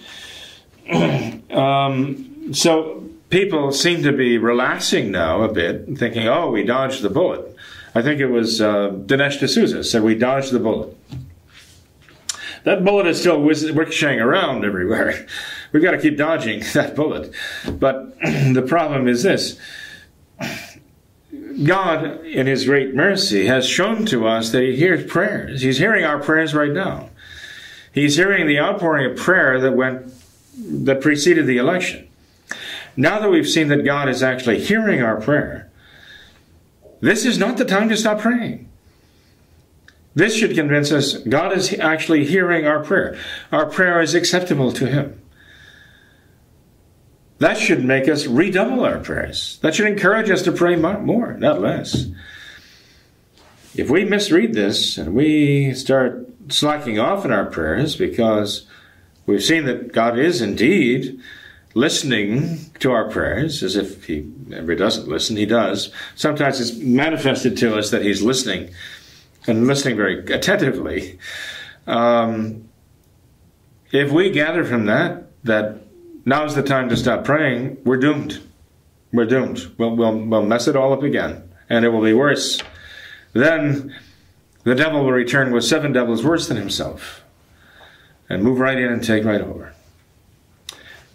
[1.52, 7.10] um, so people seem to be relaxing now a bit, thinking, "Oh, we dodged the
[7.10, 7.56] bullet."
[7.96, 10.96] I think it was uh, Dinesh D'Souza said we dodged the bullet.
[12.68, 15.26] That bullet is still ricocheting around everywhere.
[15.72, 17.34] We've got to keep dodging that bullet.
[17.66, 19.58] But the problem is this
[21.64, 25.62] God, in His great mercy, has shown to us that He hears prayers.
[25.62, 27.10] He's hearing our prayers right now.
[27.94, 30.12] He's hearing the outpouring of prayer that went
[30.58, 32.10] that preceded the election.
[32.98, 35.72] Now that we've seen that God is actually hearing our prayer,
[37.00, 38.68] this is not the time to stop praying.
[40.18, 43.20] This should convince us God is actually hearing our prayer.
[43.52, 45.22] Our prayer is acceptable to Him.
[47.38, 49.60] That should make us redouble our prayers.
[49.62, 52.08] That should encourage us to pray more, not less.
[53.76, 58.66] If we misread this and we start slacking off in our prayers because
[59.28, 61.22] we've seen that God is indeed
[61.76, 65.38] listening to our prayers as if he ever doesn't listen.
[65.38, 65.92] He does.
[66.16, 68.74] Sometimes it's manifested to us that he's listening
[69.48, 71.20] and listening very attentively.
[71.88, 72.70] Um,
[73.92, 75.78] if we gather from that that
[76.26, 78.42] now's the time to stop praying, we're doomed.
[79.14, 79.72] We're doomed.
[79.78, 82.62] We'll, we'll, we'll mess it all up again, and it will be worse.
[83.34, 83.96] Then
[84.64, 87.24] the devil will return with seven devils worse than himself
[88.30, 89.74] and move right in and take right over.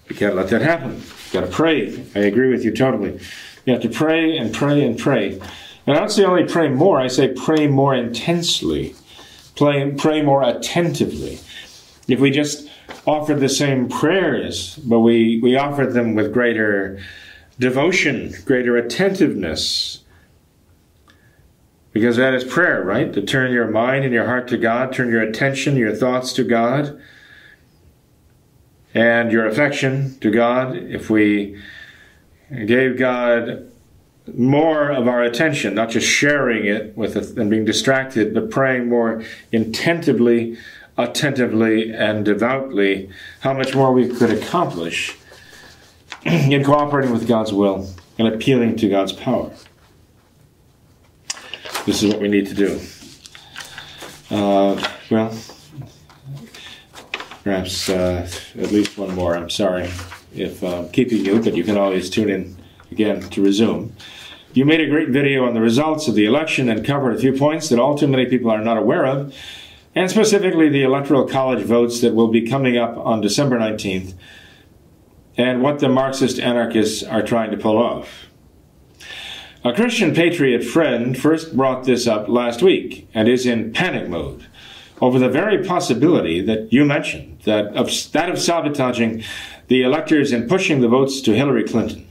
[0.09, 0.95] You can't let that happen.
[0.95, 2.05] You've got to pray.
[2.15, 3.21] I agree with you totally.
[3.65, 5.41] You have to pray and pray and pray.
[5.87, 8.95] And I don't say only pray more, I say pray more intensely.
[9.57, 11.41] Pray, pray more attentively.
[12.09, 12.69] If we just
[13.07, 17.01] offered the same prayers, but we, we offered them with greater
[17.59, 20.03] devotion, greater attentiveness,
[21.93, 23.13] because that is prayer, right?
[23.13, 26.45] To turn your mind and your heart to God, turn your attention, your thoughts to
[26.45, 26.99] God
[28.95, 31.59] and your affection to God, if we
[32.67, 33.72] gave God
[34.35, 38.89] more of our attention, not just sharing it with it and being distracted, but praying
[38.89, 40.57] more intentively,
[40.97, 43.11] attentively, and devoutly,
[43.41, 45.17] how much more we could accomplish
[46.25, 49.51] in cooperating with God's will and appealing to God's power.
[51.85, 52.81] This is what we need to do.
[54.31, 55.37] Uh, well,
[57.43, 59.37] perhaps uh, at least one more.
[59.37, 59.91] I'm sorry
[60.35, 62.57] if I'm uh, keeping you, but you can always tune in
[62.93, 63.95] again to resume.
[64.55, 67.33] You made a great video on the results of the election and covered a few
[67.33, 69.35] points that all too many people are not aware of,
[69.95, 74.15] and specifically the Electoral College votes that will be coming up on December 19th,
[75.39, 78.27] and what the Marxist anarchists are trying to pull off.
[79.65, 84.47] A Christian patriot friend first brought this up last week and is in panic mode
[85.01, 89.23] over the very possibility that you mentioned, that of, that of sabotaging
[89.69, 92.07] the electors and pushing the votes to Hillary Clinton.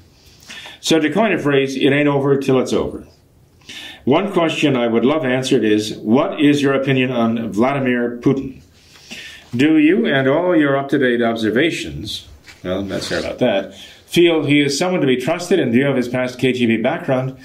[0.81, 3.07] So to coin a phrase, it ain't over till it's over.
[4.03, 8.61] One question I would love answered is, what is your opinion on Vladimir Putin?
[9.55, 12.27] Do you and all your up-to-date observations,
[12.63, 13.75] well, let's hear about that,
[14.07, 17.37] feel he is someone to be trusted in view of his past KGB background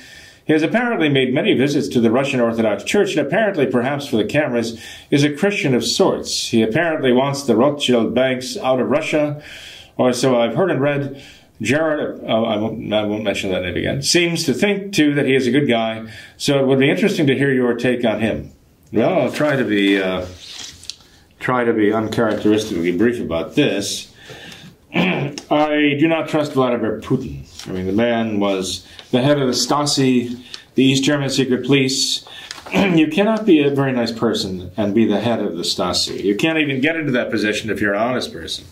[0.46, 4.16] he has apparently made many visits to the Russian Orthodox Church, and apparently, perhaps for
[4.16, 4.80] the cameras,
[5.10, 6.50] is a Christian of sorts.
[6.50, 9.42] He apparently wants the Rothschild banks out of Russia,
[9.96, 11.20] or so I've heard and read.
[11.60, 15.34] Jared, I, won't, I won't mention that name again, seems to think, too, that he
[15.34, 18.52] is a good guy, so it would be interesting to hear your take on him.
[18.92, 20.26] Well, I'll try to be, uh,
[21.40, 24.12] try to be uncharacteristically brief about this.
[24.94, 27.44] I do not trust Vladimir Putin.
[27.68, 30.42] I mean, the man was the head of the Stasi,
[30.74, 32.26] the East German secret police.
[32.74, 36.22] you cannot be a very nice person and be the head of the Stasi.
[36.22, 38.64] You can't even get into that position if you're an honest person.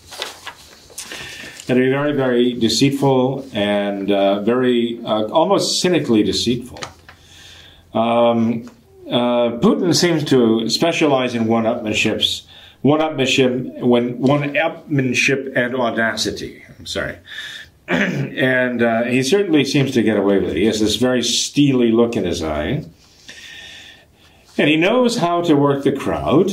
[1.67, 6.81] And be very, very deceitful and uh, very, uh, almost cynically deceitful.
[7.95, 8.71] Um,
[9.07, 12.47] uh, Putin seems to specialize in one-upmanships
[12.85, 16.63] one-upmanship, when one-upmanship and audacity.
[16.79, 17.17] I'm sorry.
[17.89, 20.57] and uh, he certainly seems to get away with it.
[20.57, 22.85] He has this very steely look in his eye.
[24.59, 26.51] And he knows how to work the crowd.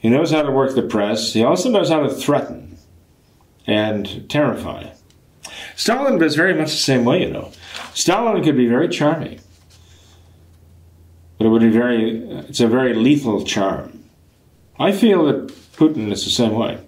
[0.00, 1.32] He knows how to work the press.
[1.32, 2.63] He also knows how to threaten
[3.66, 4.90] and terrify.
[5.76, 7.52] Stalin was very much the same way, you know.
[7.94, 9.40] Stalin could be very charming,
[11.38, 14.04] but it would be very, it's a very lethal charm.
[14.78, 16.78] I feel that Putin is the same way.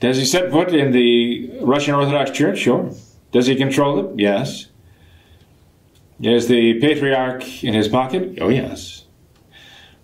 [0.00, 2.58] Does he set foot in the Russian Orthodox Church?
[2.58, 2.92] Sure.
[3.32, 4.18] Does he control it?
[4.20, 4.66] Yes.
[6.20, 8.38] Is the patriarch in his pocket?
[8.40, 9.04] Oh, yes.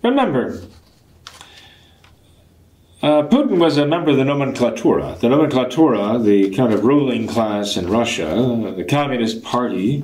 [0.03, 0.61] Remember,
[3.05, 5.19] uh, Putin was a member of the nomenklatura.
[5.19, 10.03] The nomenklatura, the kind of ruling class in Russia, the Communist Party,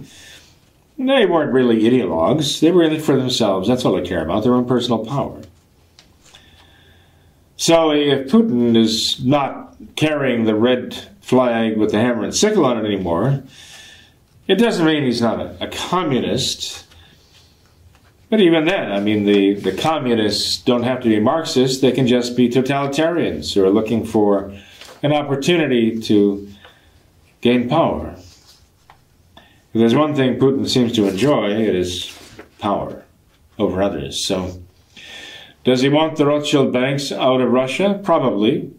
[0.99, 2.60] they weren't really ideologues.
[2.60, 3.68] They were in it for themselves.
[3.68, 5.41] That's all they care about, their own personal power.
[7.58, 12.78] So if Putin is not carrying the red flag with the hammer and sickle on
[12.78, 13.41] it anymore,
[14.47, 16.86] it doesn't mean he's not a, a communist.
[18.32, 22.07] But even then, I mean, the, the communists don't have to be Marxists, they can
[22.07, 24.53] just be totalitarians who are looking for
[25.03, 26.47] an opportunity to
[27.41, 28.15] gain power.
[29.36, 32.17] If there's one thing Putin seems to enjoy, it is
[32.59, 33.03] power
[33.59, 34.23] over others.
[34.23, 34.63] So,
[35.65, 37.99] does he want the Rothschild banks out of Russia?
[38.01, 38.71] Probably.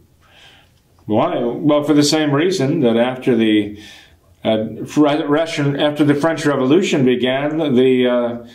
[1.05, 1.39] Why?
[1.41, 3.79] Well, for the same reason that after the
[4.47, 4.65] uh,
[4.97, 8.47] Russian, after the French Revolution began, the uh,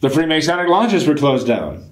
[0.00, 1.88] the Freemasonic lodges were closed down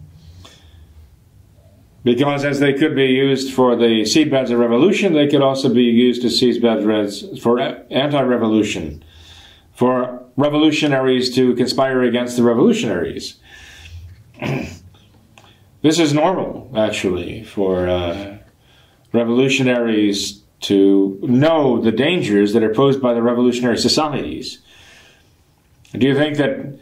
[2.07, 5.83] because as they could be used for the seedbeds of revolution, they could also be
[5.83, 9.05] used as seedbeds for anti-revolution,
[9.73, 13.41] for revolutionaries to conspire against the revolutionaries.
[15.83, 18.39] this is normal, actually, for uh,
[19.13, 24.61] revolutionaries to know the dangers that are posed by the revolutionary societies.
[25.93, 26.79] Do you think that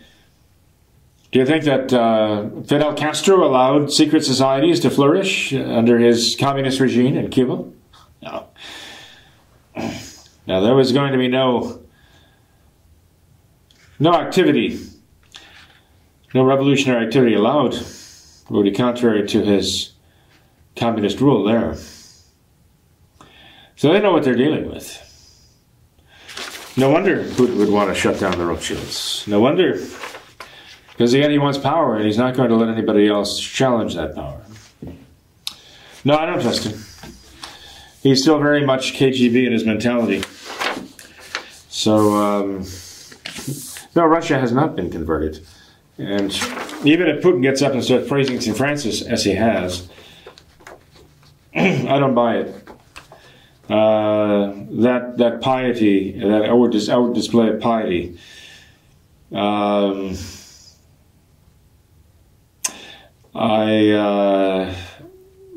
[1.35, 6.79] do you think that uh, Fidel Castro allowed secret societies to flourish under his communist
[6.79, 7.65] regime in Cuba?
[8.23, 8.47] No.
[10.47, 11.83] Now there was going to be no
[13.99, 14.79] no activity,
[16.35, 17.75] no revolutionary activity allowed.
[17.75, 19.91] It would be contrary to his
[20.77, 21.75] communist rule there.
[23.75, 25.01] So they know what they're dealing with.
[26.77, 29.27] No wonder Putin would want to shut down the Rothschilds.
[29.27, 29.85] No wonder
[30.97, 34.15] because again, he wants power, and he's not going to let anybody else challenge that
[34.15, 34.41] power.
[36.05, 36.79] No, I don't trust him.
[38.03, 40.23] He's still very much KGB in his mentality.
[41.69, 42.65] So, um,
[43.97, 45.45] no, Russia has not been converted.
[45.99, 46.33] And
[46.85, 48.57] even if Putin gets up and starts praising St.
[48.57, 49.89] Francis, as he has,
[51.57, 52.69] I don't buy it.
[53.71, 58.19] Uh, that that piety, that outward, outward display of piety,
[59.33, 60.15] um,
[63.35, 64.75] I uh,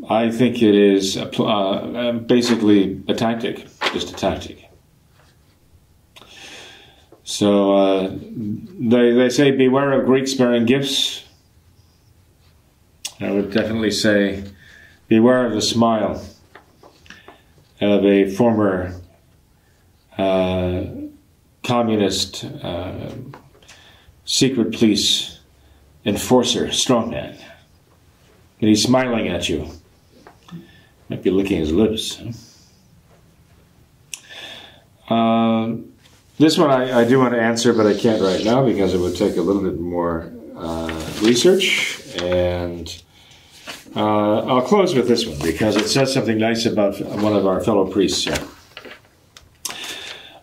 [0.10, 4.70] I think it is a, uh, basically a tactic, just a tactic.
[7.24, 11.24] So uh, they they say beware of Greeks bearing gifts.
[13.20, 14.44] I would definitely say
[15.08, 16.24] beware of the smile
[17.80, 19.00] of a former
[20.18, 20.86] uh,
[21.64, 23.12] communist uh,
[24.26, 25.40] secret police
[26.06, 27.38] enforcer, strongman
[28.60, 29.70] and he's smiling at you.
[31.10, 32.22] Might be licking his lips.
[35.10, 35.76] Uh,
[36.38, 38.99] this one I, I, do want to answer, but I can't right now because it
[38.99, 40.88] would take a little bit more uh,
[41.22, 42.01] research.
[42.22, 43.01] And
[43.95, 47.64] uh, I'll close with this one because it says something nice about one of our
[47.64, 48.38] fellow priests here.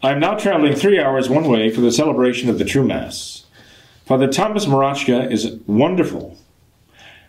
[0.03, 3.47] I am now traveling three hours one way for the celebration of the true Mass.
[4.07, 6.39] Father Thomas Marachka is wonderful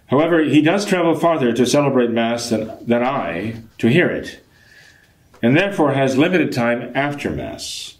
[0.07, 4.39] However, he does travel farther to celebrate Mass than, than I to hear it,
[5.41, 7.97] and therefore has limited time after Mass.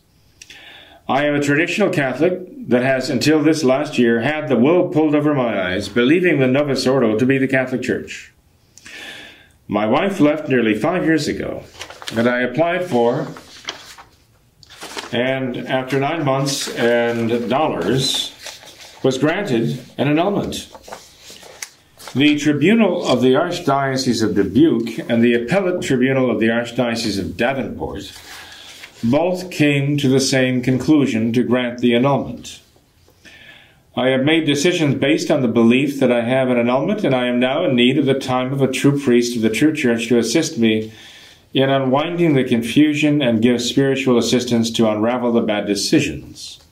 [1.08, 5.14] I am a traditional Catholic that has, until this last year, had the wool pulled
[5.14, 8.34] over my eyes, believing the Novus Ordo to be the Catholic Church.
[9.68, 11.64] My wife left nearly five years ago,
[12.16, 13.28] and I applied for,
[15.12, 18.32] and after nine months and dollars,
[19.04, 20.72] was granted an annulment.
[22.16, 27.36] The Tribunal of the Archdiocese of Dubuque and the Appellate Tribunal of the Archdiocese of
[27.36, 28.10] Davenport
[29.04, 32.62] both came to the same conclusion to grant the annulment.
[33.98, 37.28] I have made decisions based on the belief that I have an annulment, and I
[37.28, 40.08] am now in need of the time of a true priest of the true church
[40.08, 40.94] to assist me
[41.54, 46.65] in unwinding the confusion and give spiritual assistance to unravel the bad decisions.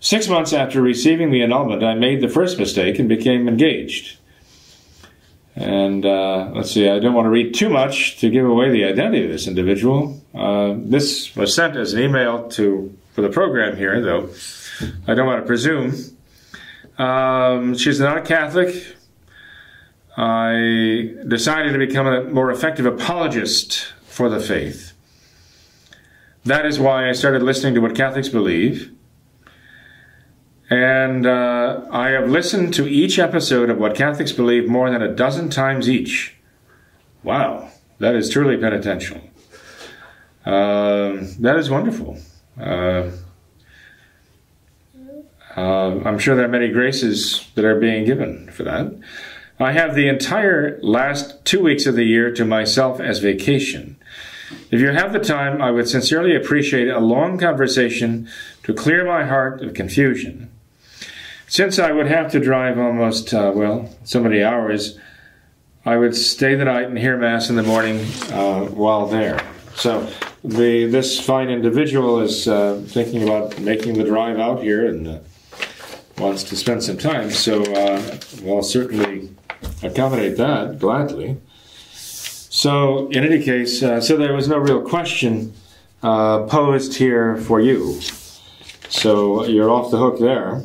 [0.00, 4.16] Six months after receiving the annulment, I made the first mistake and became engaged.
[5.54, 8.84] And uh, let's see, I don't want to read too much to give away the
[8.84, 10.18] identity of this individual.
[10.34, 14.30] Uh, this was sent as an email to for the program here, though
[15.06, 15.94] I don't want to presume.
[16.96, 18.96] Um, she's not a Catholic.
[20.16, 24.92] I decided to become a more effective apologist for the faith.
[26.44, 28.92] That is why I started listening to what Catholics believe.
[30.70, 35.12] And uh, I have listened to each episode of What Catholics Believe more than a
[35.12, 36.36] dozen times each.
[37.24, 39.20] Wow, that is truly penitential.
[40.46, 42.18] Uh, that is wonderful.
[42.58, 43.10] Uh,
[45.56, 48.94] uh, I'm sure there are many graces that are being given for that.
[49.58, 53.96] I have the entire last two weeks of the year to myself as vacation.
[54.70, 58.28] If you have the time, I would sincerely appreciate a long conversation
[58.62, 60.49] to clear my heart of confusion.
[61.50, 64.96] Since I would have to drive almost, uh, well, so many hours,
[65.84, 69.44] I would stay the night and hear Mass in the morning uh, while there.
[69.74, 70.08] So
[70.44, 75.18] the, this fine individual is uh, thinking about making the drive out here and uh,
[76.18, 77.32] wants to spend some time.
[77.32, 79.30] So uh, we'll certainly
[79.82, 81.36] accommodate that gladly.
[81.92, 85.52] So, in any case, uh, so there was no real question
[86.00, 88.00] uh, posed here for you.
[88.88, 90.64] So you're off the hook there.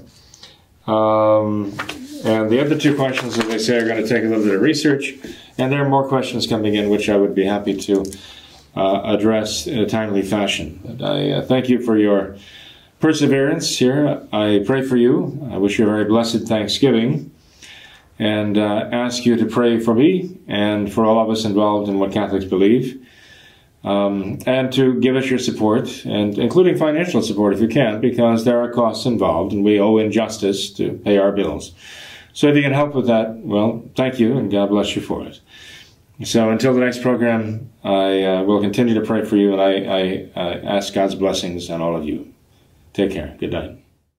[0.87, 1.77] Um,
[2.23, 4.55] and the other two questions, as I say, are going to take a little bit
[4.55, 5.13] of research.
[5.57, 8.03] And there are more questions coming in, which I would be happy to
[8.75, 10.79] uh, address in a timely fashion.
[10.83, 12.35] But I uh, thank you for your
[12.99, 14.27] perseverance here.
[14.33, 15.47] I pray for you.
[15.51, 17.31] I wish you a very blessed Thanksgiving
[18.17, 21.99] and uh, ask you to pray for me and for all of us involved in
[21.99, 23.05] what Catholics believe.
[23.85, 28.43] Um, and to give us your support, and including financial support if you can, because
[28.43, 31.71] there are costs involved and we owe injustice to pay our bills.
[32.33, 35.23] So if you can help with that, well, thank you and God bless you for
[35.25, 35.39] it.
[36.23, 39.73] So until the next program, I uh, will continue to pray for you and I,
[39.83, 42.33] I uh, ask God's blessings on all of you.
[42.93, 43.35] Take care.
[43.39, 43.84] Good night.